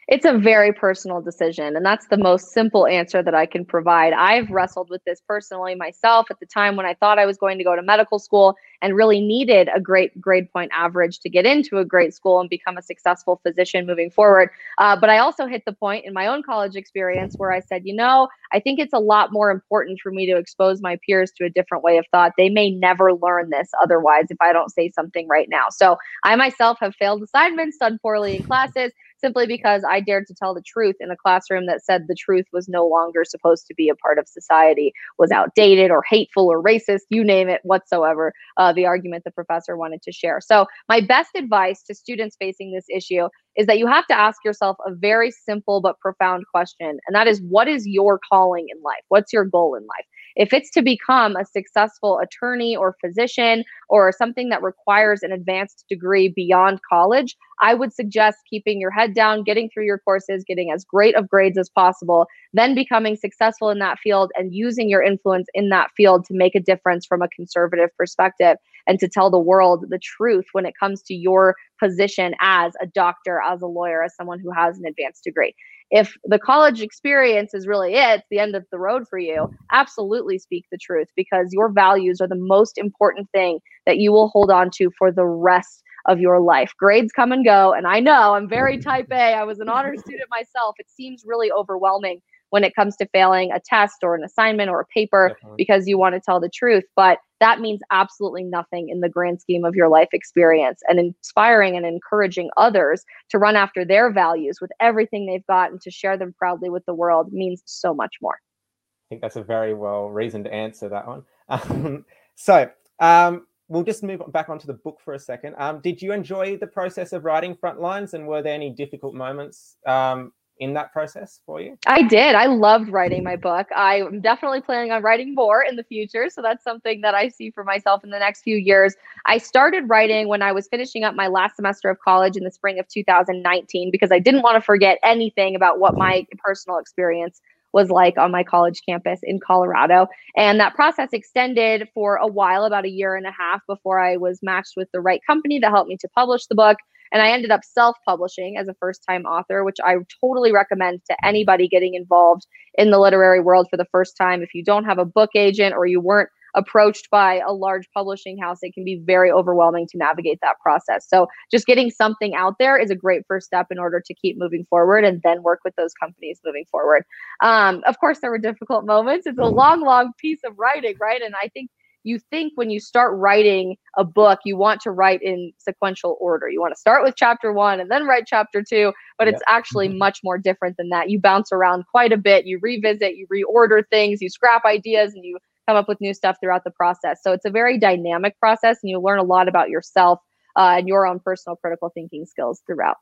[0.08, 4.14] It's a very personal decision and that's the most simple answer that i can provide.
[4.14, 7.58] I've wrestled with this personally myself at the time when i thought i was going
[7.58, 11.46] to go to medical school and really needed a great grade point average to get
[11.46, 14.50] into a great school and become a successful physician moving forward.
[14.78, 17.82] Uh, but i also hit the point in my own college experience where i said
[17.86, 21.32] you know i think it's a lot more important for me to expose my peers
[21.32, 22.34] to a different way of thought.
[22.38, 25.66] They may never learn this otherwise if i don't say something right now.
[25.72, 28.92] So i myself have failed assignments done poorly in classes
[29.26, 32.46] simply because I dared to tell the truth in a classroom that said the truth
[32.54, 36.62] was no longer supposed to be a part of society, was outdated or hateful or
[36.62, 40.40] racist, you name it whatsoever, uh, the argument the professor wanted to share.
[40.42, 44.44] So, my best advice to students facing this issue is that you have to ask
[44.46, 47.00] yourself a very simple but profound question.
[47.08, 49.02] And that is, what is your calling in life?
[49.08, 50.06] What's your goal in life?
[50.36, 55.86] If it's to become a successful attorney or physician or something that requires an advanced
[55.90, 60.72] degree beyond college, I would suggest keeping your head down, getting through your courses, getting
[60.72, 65.02] as great of grades as possible, then becoming successful in that field and using your
[65.02, 69.32] influence in that field to make a difference from a conservative perspective and to tell
[69.32, 73.68] the world the truth when it comes to your position as a doctor, as a
[73.68, 75.56] lawyer, as someone who has an advanced degree
[75.96, 79.50] if the college experience is really it, it's the end of the road for you,
[79.72, 84.28] absolutely speak the truth because your values are the most important thing that you will
[84.28, 86.74] hold on to for the rest of your life.
[86.78, 87.72] Grades come and go.
[87.72, 89.36] And I know I'm very type A.
[89.36, 90.76] I was an honor student myself.
[90.80, 92.22] It seems really overwhelming
[92.56, 95.56] when it comes to failing a test or an assignment or a paper Definitely.
[95.58, 96.86] because you want to tell the truth.
[96.96, 100.80] But that means absolutely nothing in the grand scheme of your life experience.
[100.88, 105.82] And inspiring and encouraging others to run after their values with everything they've got and
[105.82, 108.36] to share them proudly with the world means so much more.
[108.36, 111.24] I think that's a very well reasoned answer, that one.
[111.50, 112.70] Um, so,
[113.02, 115.56] um, we'll just move back onto the book for a second.
[115.58, 119.76] Um, did you enjoy the process of writing Frontlines, and were there any difficult moments
[119.86, 121.78] um, in that process for you?
[121.86, 122.36] I did.
[122.36, 123.68] I loved writing my book.
[123.76, 126.30] I'm definitely planning on writing more in the future.
[126.30, 128.96] So that's something that I see for myself in the next few years.
[129.26, 132.52] I started writing when I was finishing up my last semester of college in the
[132.52, 137.42] spring of 2019 because I didn't want to forget anything about what my personal experience
[137.76, 140.08] was like on my college campus in Colorado.
[140.38, 144.16] And that process extended for a while, about a year and a half before I
[144.16, 146.78] was matched with the right company that helped me to publish the book.
[147.12, 151.02] And I ended up self publishing as a first time author, which I totally recommend
[151.08, 154.42] to anybody getting involved in the literary world for the first time.
[154.42, 158.38] If you don't have a book agent or you weren't approached by a large publishing
[158.38, 161.08] house, it can be very overwhelming to navigate that process.
[161.08, 164.38] So, just getting something out there is a great first step in order to keep
[164.38, 167.04] moving forward and then work with those companies moving forward.
[167.42, 169.28] Um, of course, there were difficult moments.
[169.28, 171.22] It's a long, long piece of writing, right?
[171.22, 171.70] And I think
[172.06, 176.48] you think when you start writing a book, you want to write in sequential order.
[176.48, 179.90] You want to start with chapter one and then write chapter two, but it's actually
[179.90, 179.98] mm-hmm.
[179.98, 181.10] much more different than that.
[181.10, 185.26] You bounce around quite a bit, you revisit, you reorder things, you scrap ideas, and
[185.26, 187.20] you come up with new stuff throughout the process.
[187.24, 190.20] So it's a very dynamic process, and you learn a lot about yourself
[190.56, 192.98] uh, and your own personal critical thinking skills throughout.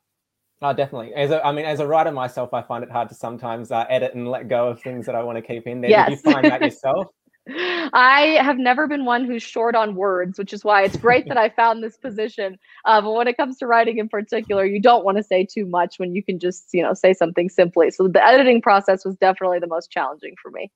[0.62, 1.14] Oh, definitely.
[1.14, 3.86] As a, I mean, as a writer myself, I find it hard to sometimes uh,
[3.90, 5.90] edit and let go of things that I want to keep in there.
[5.90, 6.10] Yes.
[6.10, 7.08] Did you find that yourself?
[7.50, 11.38] I have never been one who's short on words, which is why it's great that
[11.38, 12.58] I found this position.
[12.86, 15.66] Uh, but when it comes to writing in particular, you don't want to say too
[15.66, 17.92] much when you can just, you know, say something simply.
[17.92, 20.72] So the editing process was definitely the most challenging for me.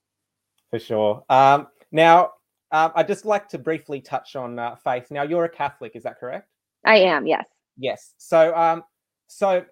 [0.69, 1.23] For sure.
[1.29, 2.31] Um, now,
[2.71, 5.07] uh, I'd just like to briefly touch on uh, faith.
[5.11, 6.49] Now, you're a Catholic, is that correct?
[6.85, 7.45] I am, yes.
[7.77, 8.13] Yes.
[8.17, 8.83] So, um,
[9.27, 9.65] so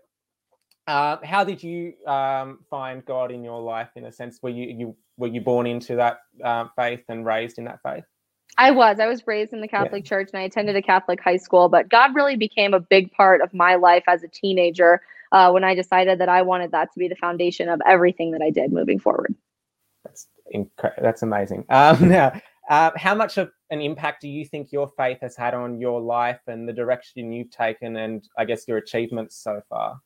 [0.88, 3.90] uh, how did you um, find God in your life?
[3.96, 7.58] In a sense, were you you were you born into that uh, faith and raised
[7.58, 8.04] in that faith?
[8.58, 9.00] I was.
[9.00, 10.10] I was raised in the Catholic yeah.
[10.10, 13.42] Church and I attended a Catholic high school, but God really became a big part
[13.42, 15.02] of my life as a teenager
[15.32, 18.42] uh, when I decided that I wanted that to be the foundation of everything that
[18.42, 19.36] I did moving forward.
[20.46, 21.04] That's incredible.
[21.04, 21.66] That's amazing.
[21.70, 25.54] Um, now, uh, how much of an impact do you think your faith has had
[25.54, 30.00] on your life and the direction you've taken, and I guess your achievements so far?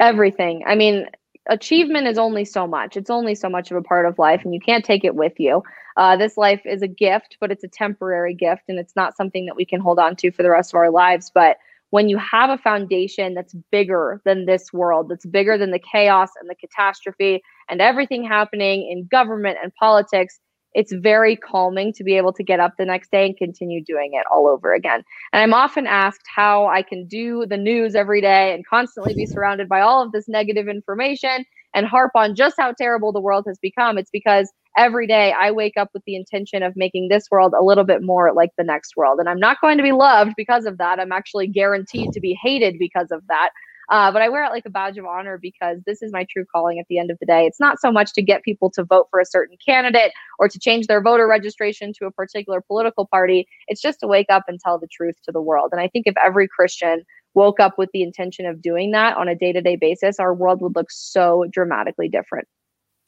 [0.00, 0.62] everything.
[0.66, 1.06] I mean,
[1.48, 2.96] achievement is only so much.
[2.96, 5.38] It's only so much of a part of life, and you can't take it with
[5.38, 5.62] you.
[5.96, 9.46] Uh, this life is a gift, but it's a temporary gift, and it's not something
[9.46, 11.30] that we can hold on to for the rest of our lives.
[11.32, 11.58] But
[11.90, 16.30] when you have a foundation that's bigger than this world, that's bigger than the chaos
[16.40, 20.40] and the catastrophe and everything happening in government and politics,
[20.74, 24.10] it's very calming to be able to get up the next day and continue doing
[24.12, 25.02] it all over again.
[25.32, 29.24] And I'm often asked how I can do the news every day and constantly be
[29.24, 31.46] surrounded by all of this negative information
[31.76, 33.98] and harp on just how terrible the world has become.
[33.98, 37.62] It's because every day I wake up with the intention of making this world a
[37.62, 39.20] little bit more like the next world.
[39.20, 40.98] And I'm not going to be loved because of that.
[40.98, 43.50] I'm actually guaranteed to be hated because of that.
[43.88, 46.44] Uh, but I wear it like a badge of honor because this is my true
[46.50, 47.46] calling at the end of the day.
[47.46, 50.58] It's not so much to get people to vote for a certain candidate or to
[50.58, 53.46] change their voter registration to a particular political party.
[53.68, 55.68] It's just to wake up and tell the truth to the world.
[55.72, 57.04] And I think if every Christian
[57.36, 60.34] woke up with the intention of doing that on a day to day basis, our
[60.34, 62.48] world would look so dramatically different.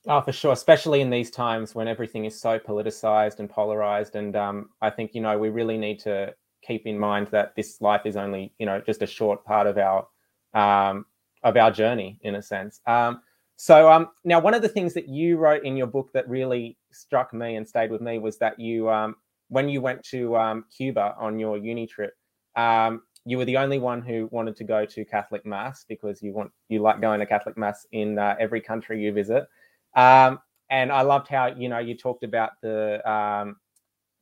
[0.06, 4.14] Oh, for sure, especially in these times when everything is so politicized and polarized.
[4.14, 7.80] And um, I think, you know, we really need to keep in mind that this
[7.80, 10.06] life is only, you know, just a short part of our
[10.54, 11.04] um,
[11.42, 12.80] of our journey in a sense.
[12.86, 13.22] Um,
[13.56, 16.78] so um, now, one of the things that you wrote in your book that really
[16.92, 19.16] struck me and stayed with me was that you, um,
[19.48, 22.14] when you went to um, Cuba on your uni trip,
[22.54, 26.32] um, you were the only one who wanted to go to Catholic mass because you
[26.32, 29.46] want you like going to Catholic mass in uh, every country you visit.
[29.94, 30.38] Um,
[30.70, 33.56] and I loved how you know you talked about the um,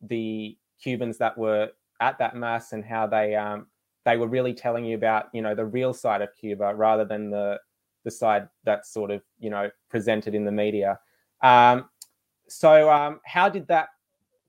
[0.03, 3.69] the Cubans that were at that mass and how they um,
[4.05, 7.31] they were really telling you about you know the real side of Cuba rather than
[7.31, 7.61] the
[8.03, 10.99] the side that's sort of you know presented in the media.
[11.42, 11.90] Um,
[12.49, 13.90] so um, how did that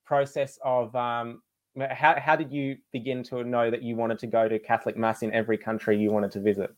[0.04, 1.43] process of um,
[1.92, 5.22] how how did you begin to know that you wanted to go to Catholic mass
[5.22, 6.74] in every country you wanted to visit?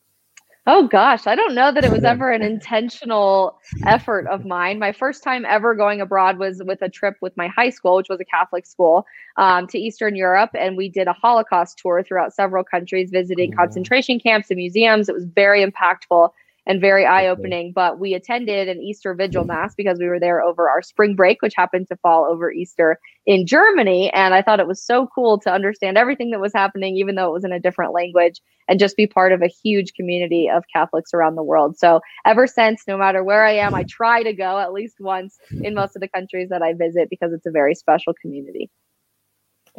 [0.67, 4.77] Oh gosh, I don't know that it was ever an intentional effort of mine.
[4.77, 8.09] My first time ever going abroad was with a trip with my high school, which
[8.09, 9.05] was a Catholic school,
[9.37, 14.19] um, to Eastern Europe, and we did a Holocaust tour throughout several countries, visiting concentration
[14.19, 15.09] camps and museums.
[15.09, 16.29] It was very impactful
[16.69, 17.73] and very eye opening.
[17.73, 19.47] But we attended an Easter Vigil mm-hmm.
[19.47, 22.99] Mass because we were there over our spring break, which happened to fall over Easter
[23.25, 24.13] in Germany.
[24.13, 27.27] And I thought it was so cool to understand everything that was happening, even though
[27.27, 30.63] it was in a different language, and just be part of a huge community of
[30.71, 31.77] Catholics around the world.
[31.77, 35.39] So ever since, no matter where I am, I try to go at least once
[35.63, 38.69] in most of the countries that I visit because it's a very special community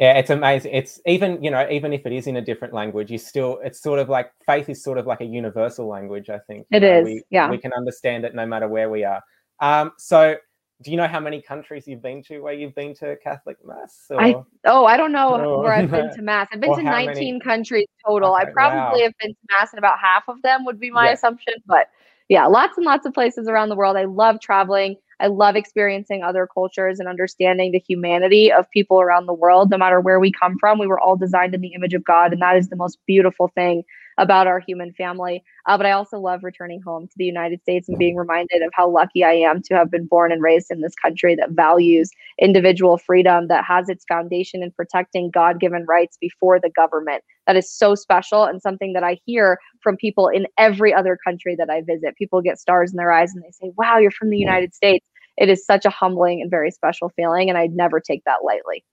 [0.01, 3.11] yeah it's amazing it's even you know even if it is in a different language
[3.11, 6.39] you still it's sort of like faith is sort of like a universal language i
[6.39, 7.49] think It know, is, we, yeah.
[7.49, 9.21] we can understand it no matter where we are.
[9.59, 10.35] Um so
[10.81, 14.07] do you know how many countries you've been to where you've been to catholic mass
[14.09, 14.35] or, I,
[14.65, 16.47] oh i don't know or, where i've been to mass.
[16.51, 17.39] I've been to 19 many?
[17.39, 18.33] countries total.
[18.33, 19.05] Okay, i probably wow.
[19.05, 21.13] have been to mass in about half of them would be my yeah.
[21.13, 21.89] assumption but
[22.27, 23.95] yeah lots and lots of places around the world.
[23.95, 29.27] I love traveling I love experiencing other cultures and understanding the humanity of people around
[29.27, 30.79] the world, no matter where we come from.
[30.79, 33.49] We were all designed in the image of God, and that is the most beautiful
[33.49, 33.83] thing
[34.17, 35.43] about our human family.
[35.67, 38.71] Uh, but I also love returning home to the United States and being reminded of
[38.73, 42.09] how lucky I am to have been born and raised in this country that values
[42.39, 47.23] individual freedom, that has its foundation in protecting God given rights before the government.
[47.47, 51.55] That is so special and something that I hear from people in every other country
[51.55, 52.15] that I visit.
[52.15, 55.05] People get stars in their eyes and they say, Wow, you're from the United States.
[55.41, 57.49] It is such a humbling and very special feeling.
[57.49, 58.85] And I'd never take that lightly.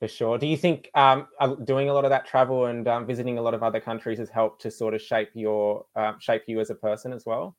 [0.00, 0.36] For sure.
[0.36, 1.28] Do you think um,
[1.64, 4.28] doing a lot of that travel and um, visiting a lot of other countries has
[4.28, 7.56] helped to sort of shape your um, shape you as a person as well?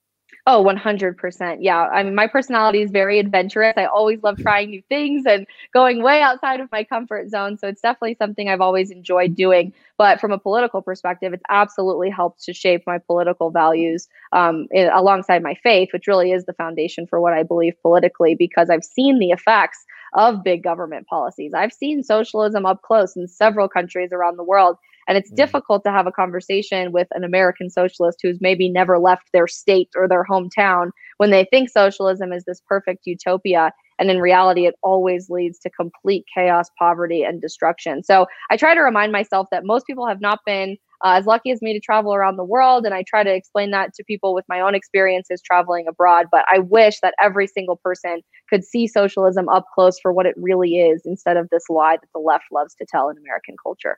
[0.48, 1.64] Oh, 100%.
[1.64, 1.88] Yeah.
[1.88, 3.74] I mean, my personality is very adventurous.
[3.78, 7.58] I always love trying new things and going way outside of my comfort zone.
[7.58, 9.74] So it's definitely something I've always enjoyed doing.
[9.98, 14.90] But from a political perspective, it's absolutely helped to shape my political values um, in,
[14.90, 18.84] alongside my faith, which really is the foundation for what I believe politically, because I've
[18.84, 19.84] seen the effects
[20.14, 21.54] of big government policies.
[21.54, 24.78] I've seen socialism up close in several countries around the world.
[25.08, 25.36] And it's mm.
[25.36, 29.90] difficult to have a conversation with an American socialist who's maybe never left their state
[29.96, 33.72] or their hometown when they think socialism is this perfect utopia.
[33.98, 38.04] And in reality, it always leads to complete chaos, poverty, and destruction.
[38.04, 41.52] So I try to remind myself that most people have not been uh, as lucky
[41.52, 42.86] as me to travel around the world.
[42.86, 46.28] And I try to explain that to people with my own experiences traveling abroad.
[46.32, 50.36] But I wish that every single person could see socialism up close for what it
[50.38, 53.98] really is instead of this lie that the left loves to tell in American culture.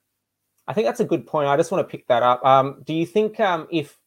[0.67, 1.47] I think that's a good point.
[1.47, 2.45] I just want to pick that up.
[2.45, 3.97] Um, do you think um, if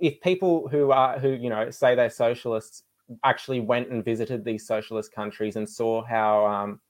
[0.00, 2.82] if people who are who you know say they're socialists
[3.24, 6.80] actually went and visited these socialist countries and saw how um,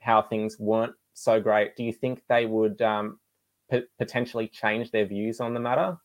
[0.00, 3.18] how things weren't so great, do you think they would um,
[3.70, 5.96] p- potentially change their views on the matter?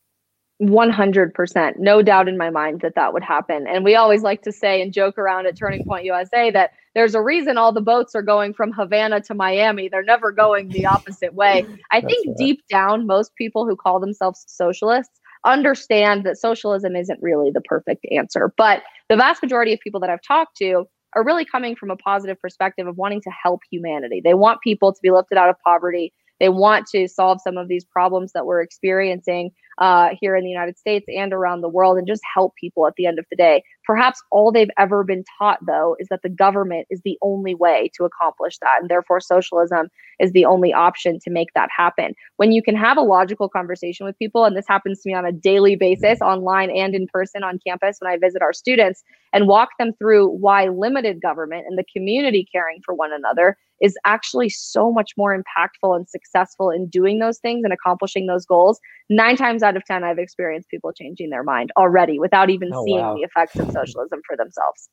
[0.62, 1.72] 100%.
[1.78, 3.66] No doubt in my mind that that would happen.
[3.66, 7.14] And we always like to say and joke around at Turning Point USA that there's
[7.14, 9.88] a reason all the boats are going from Havana to Miami.
[9.88, 11.66] They're never going the opposite way.
[11.90, 12.36] I think right.
[12.38, 18.06] deep down, most people who call themselves socialists understand that socialism isn't really the perfect
[18.10, 18.52] answer.
[18.56, 21.96] But the vast majority of people that I've talked to are really coming from a
[21.96, 24.22] positive perspective of wanting to help humanity.
[24.24, 26.12] They want people to be lifted out of poverty.
[26.40, 30.50] They want to solve some of these problems that we're experiencing uh, here in the
[30.50, 33.36] United States and around the world and just help people at the end of the
[33.36, 33.62] day.
[33.84, 37.90] Perhaps all they've ever been taught, though, is that the government is the only way
[37.96, 38.78] to accomplish that.
[38.80, 42.14] And therefore, socialism is the only option to make that happen.
[42.36, 45.26] When you can have a logical conversation with people, and this happens to me on
[45.26, 49.46] a daily basis, online and in person on campus when I visit our students, and
[49.46, 54.48] walk them through why limited government and the community caring for one another is actually
[54.48, 58.80] so much more impactful and successful in doing those things and accomplishing those goals.
[59.10, 62.84] Nine times out of 10, I've experienced people changing their mind already without even oh,
[62.84, 63.14] seeing wow.
[63.14, 64.88] the effects of socialism for themselves.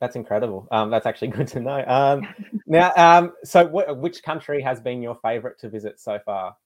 [0.00, 0.68] That's incredible.
[0.70, 1.84] Um, that's actually good to know.
[1.86, 2.26] Um,
[2.66, 6.56] now, um, so w- which country has been your favorite to visit so far?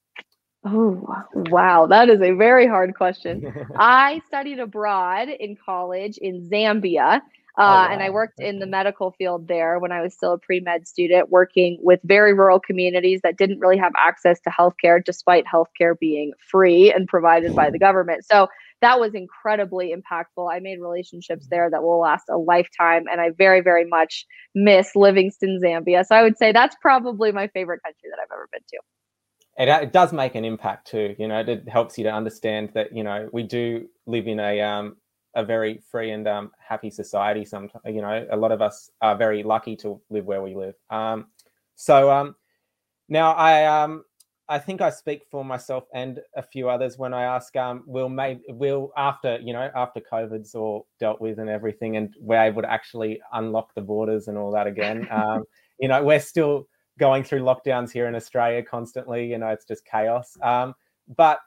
[0.65, 1.87] Oh, wow.
[1.87, 3.67] That is a very hard question.
[3.77, 7.21] I studied abroad in college in Zambia.
[7.59, 7.93] Uh, oh, wow.
[7.93, 10.89] And I worked in the medical field there when I was still a pre med
[10.89, 15.99] student, working with very rural communities that didn't really have access to healthcare, despite healthcare
[15.99, 18.25] being free and provided by the government.
[18.25, 18.49] So
[18.81, 20.53] that was incredibly impactful.
[20.53, 23.05] I made relationships there that will last a lifetime.
[23.11, 26.07] And I very, very much miss Livingstone, Zambia.
[26.07, 28.79] So I would say that's probably my favorite country that I've ever been to.
[29.59, 31.15] It, it does make an impact too.
[31.19, 34.61] You know, it helps you to understand that, you know, we do live in a,
[34.63, 34.97] um,
[35.35, 37.45] a very free and um, happy society.
[37.45, 40.75] Sometimes, you know, a lot of us are very lucky to live where we live.
[40.91, 41.27] Um,
[41.75, 42.37] so um,
[43.09, 44.05] now I um,
[44.49, 48.09] I think I speak for myself and a few others when I ask, um, will
[48.09, 52.63] may will after you know after COVID's all dealt with and everything, and we're able
[52.63, 55.09] to actually unlock the borders and all that again.
[55.11, 55.45] Um,
[55.79, 56.69] you know, we're still
[56.99, 59.27] going through lockdowns here in Australia constantly.
[59.27, 60.37] You know, it's just chaos.
[60.43, 60.75] Um,
[61.17, 61.41] but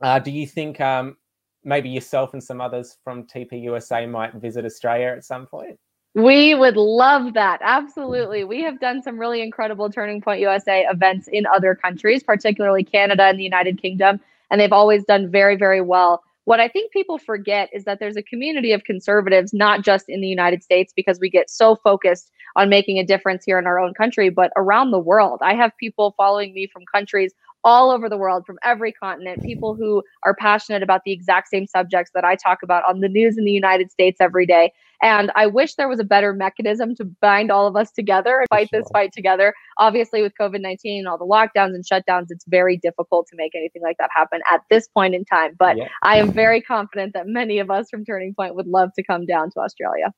[0.00, 1.16] uh, do you think um,
[1.64, 5.78] maybe yourself and some others from TP USA might visit Australia at some point?
[6.14, 7.60] We would love that.
[7.62, 8.44] Absolutely.
[8.44, 13.24] We have done some really incredible Turning Point USA events in other countries, particularly Canada
[13.24, 16.22] and the United Kingdom, and they've always done very, very well.
[16.44, 20.20] What I think people forget is that there's a community of conservatives, not just in
[20.20, 23.78] the United States, because we get so focused on making a difference here in our
[23.78, 25.38] own country, but around the world.
[25.40, 27.32] I have people following me from countries
[27.64, 31.66] all over the world from every continent, people who are passionate about the exact same
[31.66, 34.72] subjects that I talk about on the news in the United States every day.
[35.02, 38.48] And I wish there was a better mechanism to bind all of us together and
[38.48, 39.52] fight this fight together.
[39.78, 43.54] Obviously, with COVID 19 and all the lockdowns and shutdowns, it's very difficult to make
[43.54, 45.54] anything like that happen at this point in time.
[45.58, 45.88] But yeah.
[46.02, 49.26] I am very confident that many of us from Turning Point would love to come
[49.26, 50.12] down to Australia.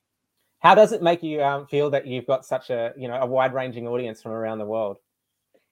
[0.59, 3.25] How does it make you um, feel that you've got such a you know a
[3.25, 4.97] wide ranging audience from around the world?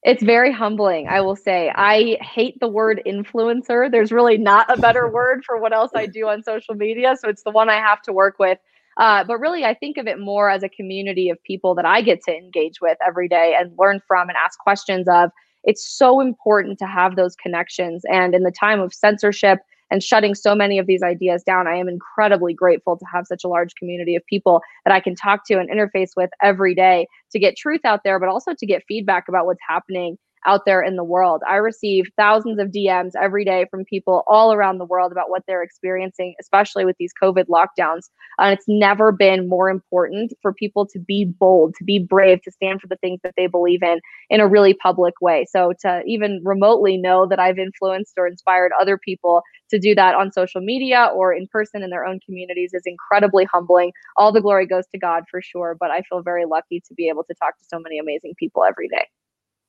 [0.04, 1.72] It's very humbling, I will say.
[1.74, 3.90] I hate the word influencer.
[3.90, 7.16] There's really not a better word for what else I do on social media.
[7.18, 8.58] So it's the one I have to work with.
[8.98, 12.02] Uh, but really, I think of it more as a community of people that I
[12.02, 15.32] get to engage with every day and learn from and ask questions of.
[15.64, 18.04] It's so important to have those connections.
[18.12, 19.60] And in the time of censorship
[19.94, 21.68] and shutting so many of these ideas down.
[21.68, 25.14] I am incredibly grateful to have such a large community of people that I can
[25.14, 28.66] talk to and interface with every day to get truth out there, but also to
[28.66, 31.42] get feedback about what's happening out there in the world.
[31.48, 35.44] I receive thousands of DMs every day from people all around the world about what
[35.48, 38.10] they're experiencing, especially with these COVID lockdowns.
[38.40, 42.52] And it's never been more important for people to be bold, to be brave, to
[42.52, 45.46] stand for the things that they believe in in a really public way.
[45.50, 50.16] So to even remotely know that I've influenced or inspired other people to do that
[50.16, 53.92] on social media or in person in their own communities is incredibly humbling.
[54.18, 57.10] All the glory goes to God for sure, but I feel very lucky to be
[57.10, 59.08] able to talk to so many amazing people every day.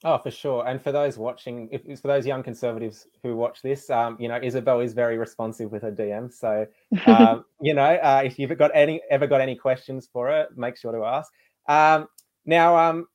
[0.07, 0.69] Oh, for sure.
[0.69, 4.39] And for those watching, if for those young conservatives who watch this, um, you know,
[4.43, 6.35] Isabel is very responsive with her DMs.
[6.35, 6.67] So,
[7.07, 10.77] um, you know, uh, if you've got any ever got any questions for her, make
[10.77, 11.33] sure to ask.
[11.69, 12.09] Um,
[12.45, 13.07] now, um,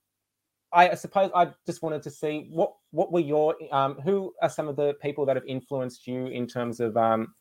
[0.74, 4.68] I suppose I just wanted to see what what were your um, who are some
[4.68, 7.36] of the people that have influenced you in terms of um,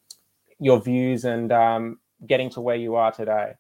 [0.61, 3.55] your views and um, getting to where you are today.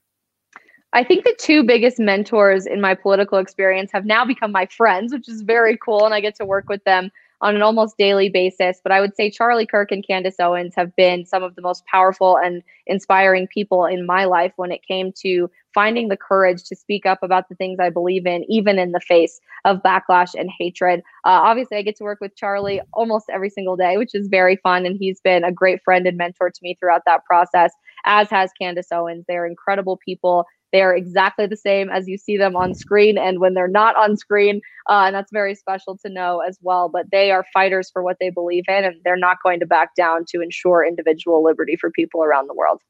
[0.92, 5.12] I think the two biggest mentors in my political experience have now become my friends,
[5.12, 7.10] which is very cool, and I get to work with them
[7.40, 8.80] on an almost daily basis.
[8.82, 11.84] But I would say Charlie Kirk and Candace Owens have been some of the most
[11.86, 16.74] powerful and inspiring people in my life when it came to finding the courage to
[16.74, 20.50] speak up about the things I believe in, even in the face of backlash and
[20.58, 21.00] hatred.
[21.24, 24.56] Uh, obviously, I get to work with Charlie almost every single day, which is very
[24.56, 24.86] fun.
[24.86, 27.72] And he's been a great friend and mentor to me throughout that process,
[28.06, 29.24] as has Candace Owens.
[29.28, 30.46] They're incredible people.
[30.72, 33.96] They are exactly the same as you see them on screen and when they're not
[33.96, 34.60] on screen.
[34.88, 36.88] Uh, and that's very special to know as well.
[36.88, 39.94] But they are fighters for what they believe in, and they're not going to back
[39.94, 42.80] down to ensure individual liberty for people around the world.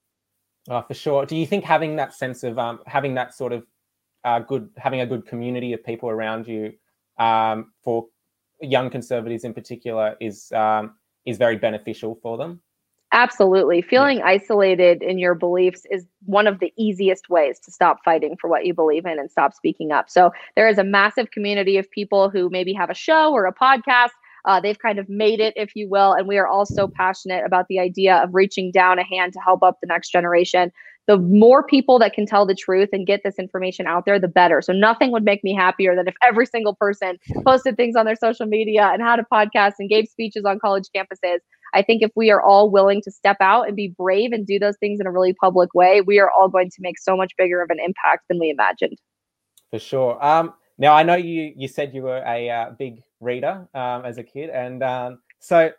[0.68, 1.24] Oh, for sure.
[1.24, 3.66] Do you think having that sense of um, having that sort of
[4.24, 6.72] uh, good, having a good community of people around you
[7.18, 8.06] um, for
[8.60, 12.60] young conservatives in particular is um, is very beneficial for them?
[13.12, 13.80] Absolutely.
[13.80, 18.50] Feeling isolated in your beliefs is one of the easiest ways to stop fighting for
[18.50, 20.10] what you believe in and stop speaking up.
[20.10, 23.54] So, there is a massive community of people who maybe have a show or a
[23.54, 24.10] podcast.
[24.44, 26.12] Uh, they've kind of made it, if you will.
[26.12, 29.40] And we are all so passionate about the idea of reaching down a hand to
[29.40, 30.70] help up the next generation.
[31.06, 34.28] The more people that can tell the truth and get this information out there, the
[34.28, 34.60] better.
[34.60, 38.16] So, nothing would make me happier than if every single person posted things on their
[38.16, 41.38] social media and had a podcast and gave speeches on college campuses
[41.74, 44.58] I think if we are all willing to step out and be brave and do
[44.58, 47.32] those things in a really public way, we are all going to make so much
[47.36, 48.98] bigger of an impact than we imagined.
[49.70, 50.24] For sure.
[50.24, 54.18] Um, now I know you you said you were a uh, big reader um, as
[54.18, 55.70] a kid, and um, so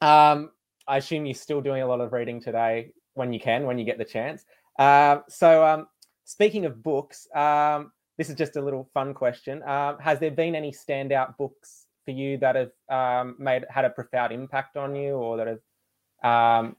[0.00, 0.50] um,
[0.86, 3.84] I assume you're still doing a lot of reading today when you can, when you
[3.84, 4.44] get the chance.
[4.78, 5.86] Uh, so um,
[6.24, 9.62] speaking of books, um, this is just a little fun question.
[9.66, 14.32] Has there been any standout books for you that have um, made had a profound
[14.32, 16.76] impact on you, or that have um,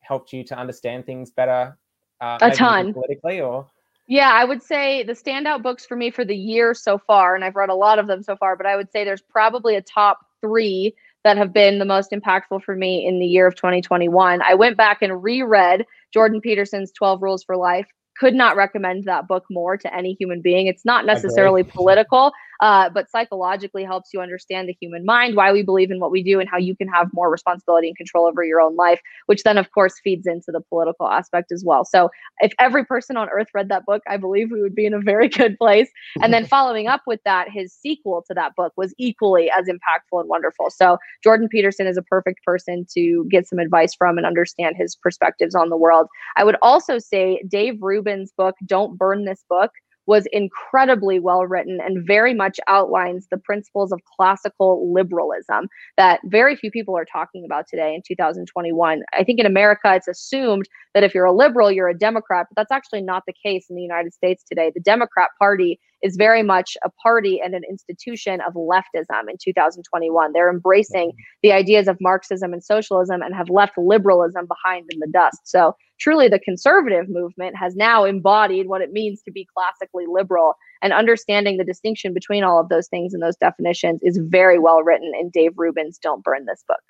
[0.00, 1.76] helped you to understand things better?
[2.20, 3.66] Uh, a ton politically, or
[4.06, 7.44] yeah, I would say the standout books for me for the year so far, and
[7.44, 9.82] I've read a lot of them so far, but I would say there's probably a
[9.82, 10.94] top three
[11.24, 14.42] that have been the most impactful for me in the year of 2021.
[14.42, 17.86] I went back and reread Jordan Peterson's 12 Rules for Life.
[18.18, 20.66] Could not recommend that book more to any human being.
[20.66, 25.62] It's not necessarily political, uh, but psychologically helps you understand the human mind, why we
[25.62, 28.44] believe in what we do, and how you can have more responsibility and control over
[28.44, 31.84] your own life, which then, of course, feeds into the political aspect as well.
[31.84, 34.94] So, if every person on earth read that book, I believe we would be in
[34.94, 35.88] a very good place.
[36.22, 40.20] And then following up with that, his sequel to that book was equally as impactful
[40.20, 40.70] and wonderful.
[40.70, 44.96] So, Jordan Peterson is a perfect person to get some advice from and understand his
[44.96, 46.08] perspectives on the world.
[46.36, 49.70] I would also say Dave Rubin's book, Don't Burn This Book
[50.06, 56.56] was incredibly well written and very much outlines the principles of classical liberalism that very
[56.56, 59.02] few people are talking about today in 2021.
[59.12, 62.56] I think in America, it's assumed that if you're a liberal, you're a Democrat, but
[62.56, 64.70] that's actually not the case in the United States today.
[64.74, 70.32] The Democrat Party is very much a party and an institution of leftism in 2021.
[70.32, 75.08] They're embracing the ideas of Marxism and socialism and have left liberalism behind in the
[75.08, 75.40] dust.
[75.44, 80.54] So, truly, the conservative movement has now embodied what it means to be classically liberal.
[80.82, 84.82] And understanding the distinction between all of those things and those definitions is very well
[84.82, 86.80] written in Dave Rubin's Don't Burn This Book.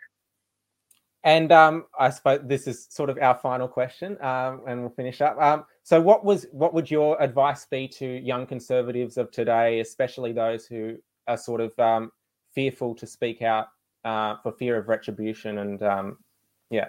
[1.23, 5.23] And um, I suppose this is sort of our final question, um, and we'll finish
[5.23, 5.41] up.
[5.41, 10.33] Um, so, what was what would your advice be to young conservatives of today, especially
[10.33, 10.97] those who
[11.29, 12.11] are sort of um,
[12.55, 13.69] fearful to speak out
[14.03, 15.59] uh, for fear of retribution?
[15.59, 16.17] And um,
[16.71, 16.89] yeah,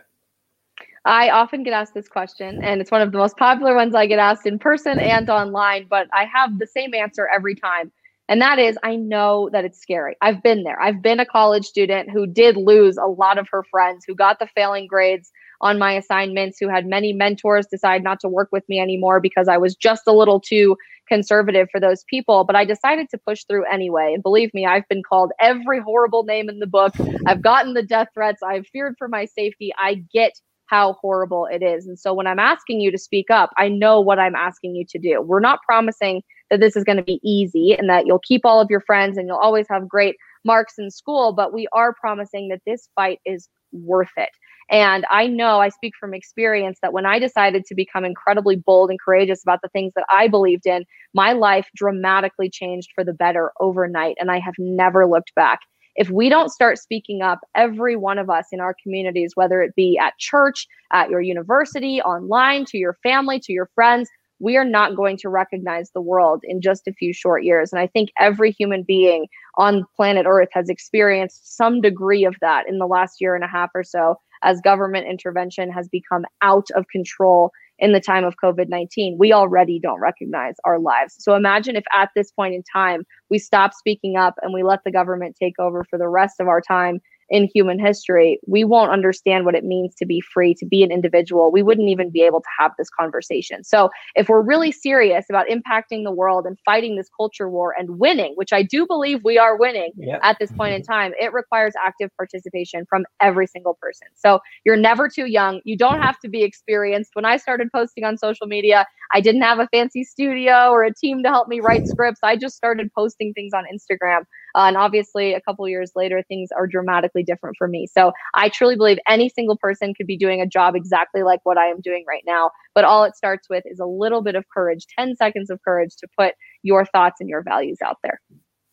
[1.04, 4.06] I often get asked this question, and it's one of the most popular ones I
[4.06, 5.88] get asked in person and online.
[5.90, 7.92] But I have the same answer every time,
[8.30, 10.16] and that is, I know that it's scary.
[10.22, 10.82] I've been there.
[10.82, 14.40] I've been a college student who did lose a lot of her friends, who got
[14.40, 18.68] the failing grades on my assignments, who had many mentors decide not to work with
[18.70, 20.78] me anymore because I was just a little too
[21.08, 22.44] conservative for those people.
[22.44, 24.14] But I decided to push through anyway.
[24.14, 26.94] And believe me, I've been called every horrible name in the book.
[27.28, 28.42] I've gotten the death threats.
[28.44, 29.72] I've feared for my safety.
[29.78, 30.34] I get
[30.68, 31.86] how horrible it is.
[31.88, 34.86] And so when I'm asking you to speak up, I know what I'm asking you
[34.90, 35.22] to do.
[35.22, 38.60] We're not promising that this is going to be easy and that you'll keep all
[38.60, 42.50] of your friends and you'll always have great marks in school, but we are promising
[42.50, 44.30] that this fight is worth it.
[44.70, 48.90] And I know I speak from experience that when I decided to become incredibly bold
[48.90, 53.14] and courageous about the things that I believed in, my life dramatically changed for the
[53.14, 54.16] better overnight.
[54.20, 55.60] And I have never looked back.
[55.96, 59.76] If we don't start speaking up, every one of us in our communities, whether it
[59.76, 64.10] be at church, at your university, online, to your family, to your friends,
[64.40, 67.72] we are not going to recognize the world in just a few short years.
[67.72, 72.68] And I think every human being on planet Earth has experienced some degree of that
[72.68, 76.68] in the last year and a half or so as government intervention has become out
[76.76, 79.18] of control in the time of COVID 19.
[79.20, 81.16] We already don't recognize our lives.
[81.20, 84.80] So imagine if at this point in time we stop speaking up and we let
[84.86, 88.92] the government take over for the rest of our time in human history, we won't
[88.92, 91.52] understand what it means to be free, to be an individual.
[91.52, 93.64] We wouldn't even be able to have this conversation.
[93.64, 97.98] So, if we're really serious about impacting the world and fighting this culture war and
[98.00, 100.20] winning, which I do believe we are winning yep.
[100.24, 100.92] at this point in mm-hmm.
[100.92, 104.08] time, it requires active participation from every single person.
[104.16, 105.62] So, you're never too young.
[105.64, 107.12] You don't have to be experienced.
[107.14, 110.94] When I started posting on social media, I didn't have a fancy studio or a
[110.94, 112.20] team to help me write scripts.
[112.24, 114.26] I just started posting things on Instagram.
[114.56, 117.88] Uh, and obviously, a couple years later, things are dramatically different for me.
[117.88, 121.58] So I truly believe any single person could be doing a job exactly like what
[121.58, 122.52] I am doing right now.
[122.74, 125.96] But all it starts with is a little bit of courage, 10 seconds of courage
[125.98, 126.34] to put
[126.64, 128.22] your thoughts and your values out there.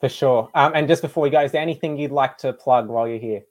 [0.01, 0.51] For sure.
[0.55, 3.19] Um, and just before we go, is there anything you'd like to plug while you're
[3.19, 3.43] here?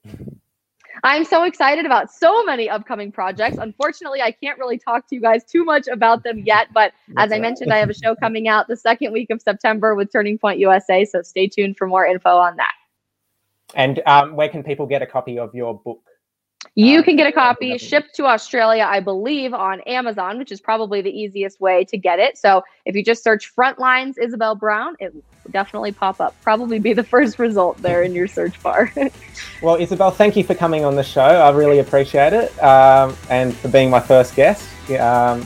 [1.03, 3.57] I'm so excited about so many upcoming projects.
[3.57, 7.31] Unfortunately, I can't really talk to you guys too much about them yet, but as
[7.31, 10.37] I mentioned, I have a show coming out the second week of September with Turning
[10.37, 12.73] Point USA, so stay tuned for more info on that.
[13.73, 16.01] And um, where can people get a copy of your book?
[16.75, 20.61] You um, can get a copy shipped to Australia, I believe, on Amazon, which is
[20.61, 22.37] probably the easiest way to get it.
[22.37, 26.35] So if you just search Frontlines Isabel Brown, it will definitely pop up.
[26.41, 28.91] Probably be the first result there in your search bar.
[29.61, 31.21] well, Isabel, thank you for coming on the show.
[31.21, 34.67] I really appreciate it um, and for being my first guest.
[34.99, 35.45] Um,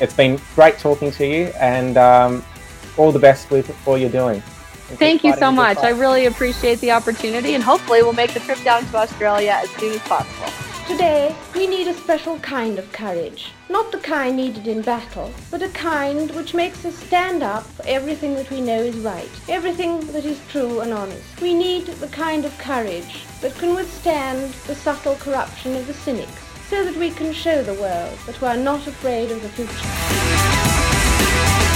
[0.00, 2.44] it's been great talking to you and um,
[2.96, 4.42] all the best with all you're doing.
[4.96, 5.76] Thank you so much.
[5.78, 9.68] I really appreciate the opportunity, and hopefully, we'll make the trip down to Australia as
[9.70, 10.50] soon as possible.
[10.86, 13.52] Today, we need a special kind of courage.
[13.68, 17.86] Not the kind needed in battle, but a kind which makes us stand up for
[17.86, 21.38] everything that we know is right, everything that is true and honest.
[21.42, 26.42] We need the kind of courage that can withstand the subtle corruption of the cynics,
[26.70, 31.67] so that we can show the world that we are not afraid of the future.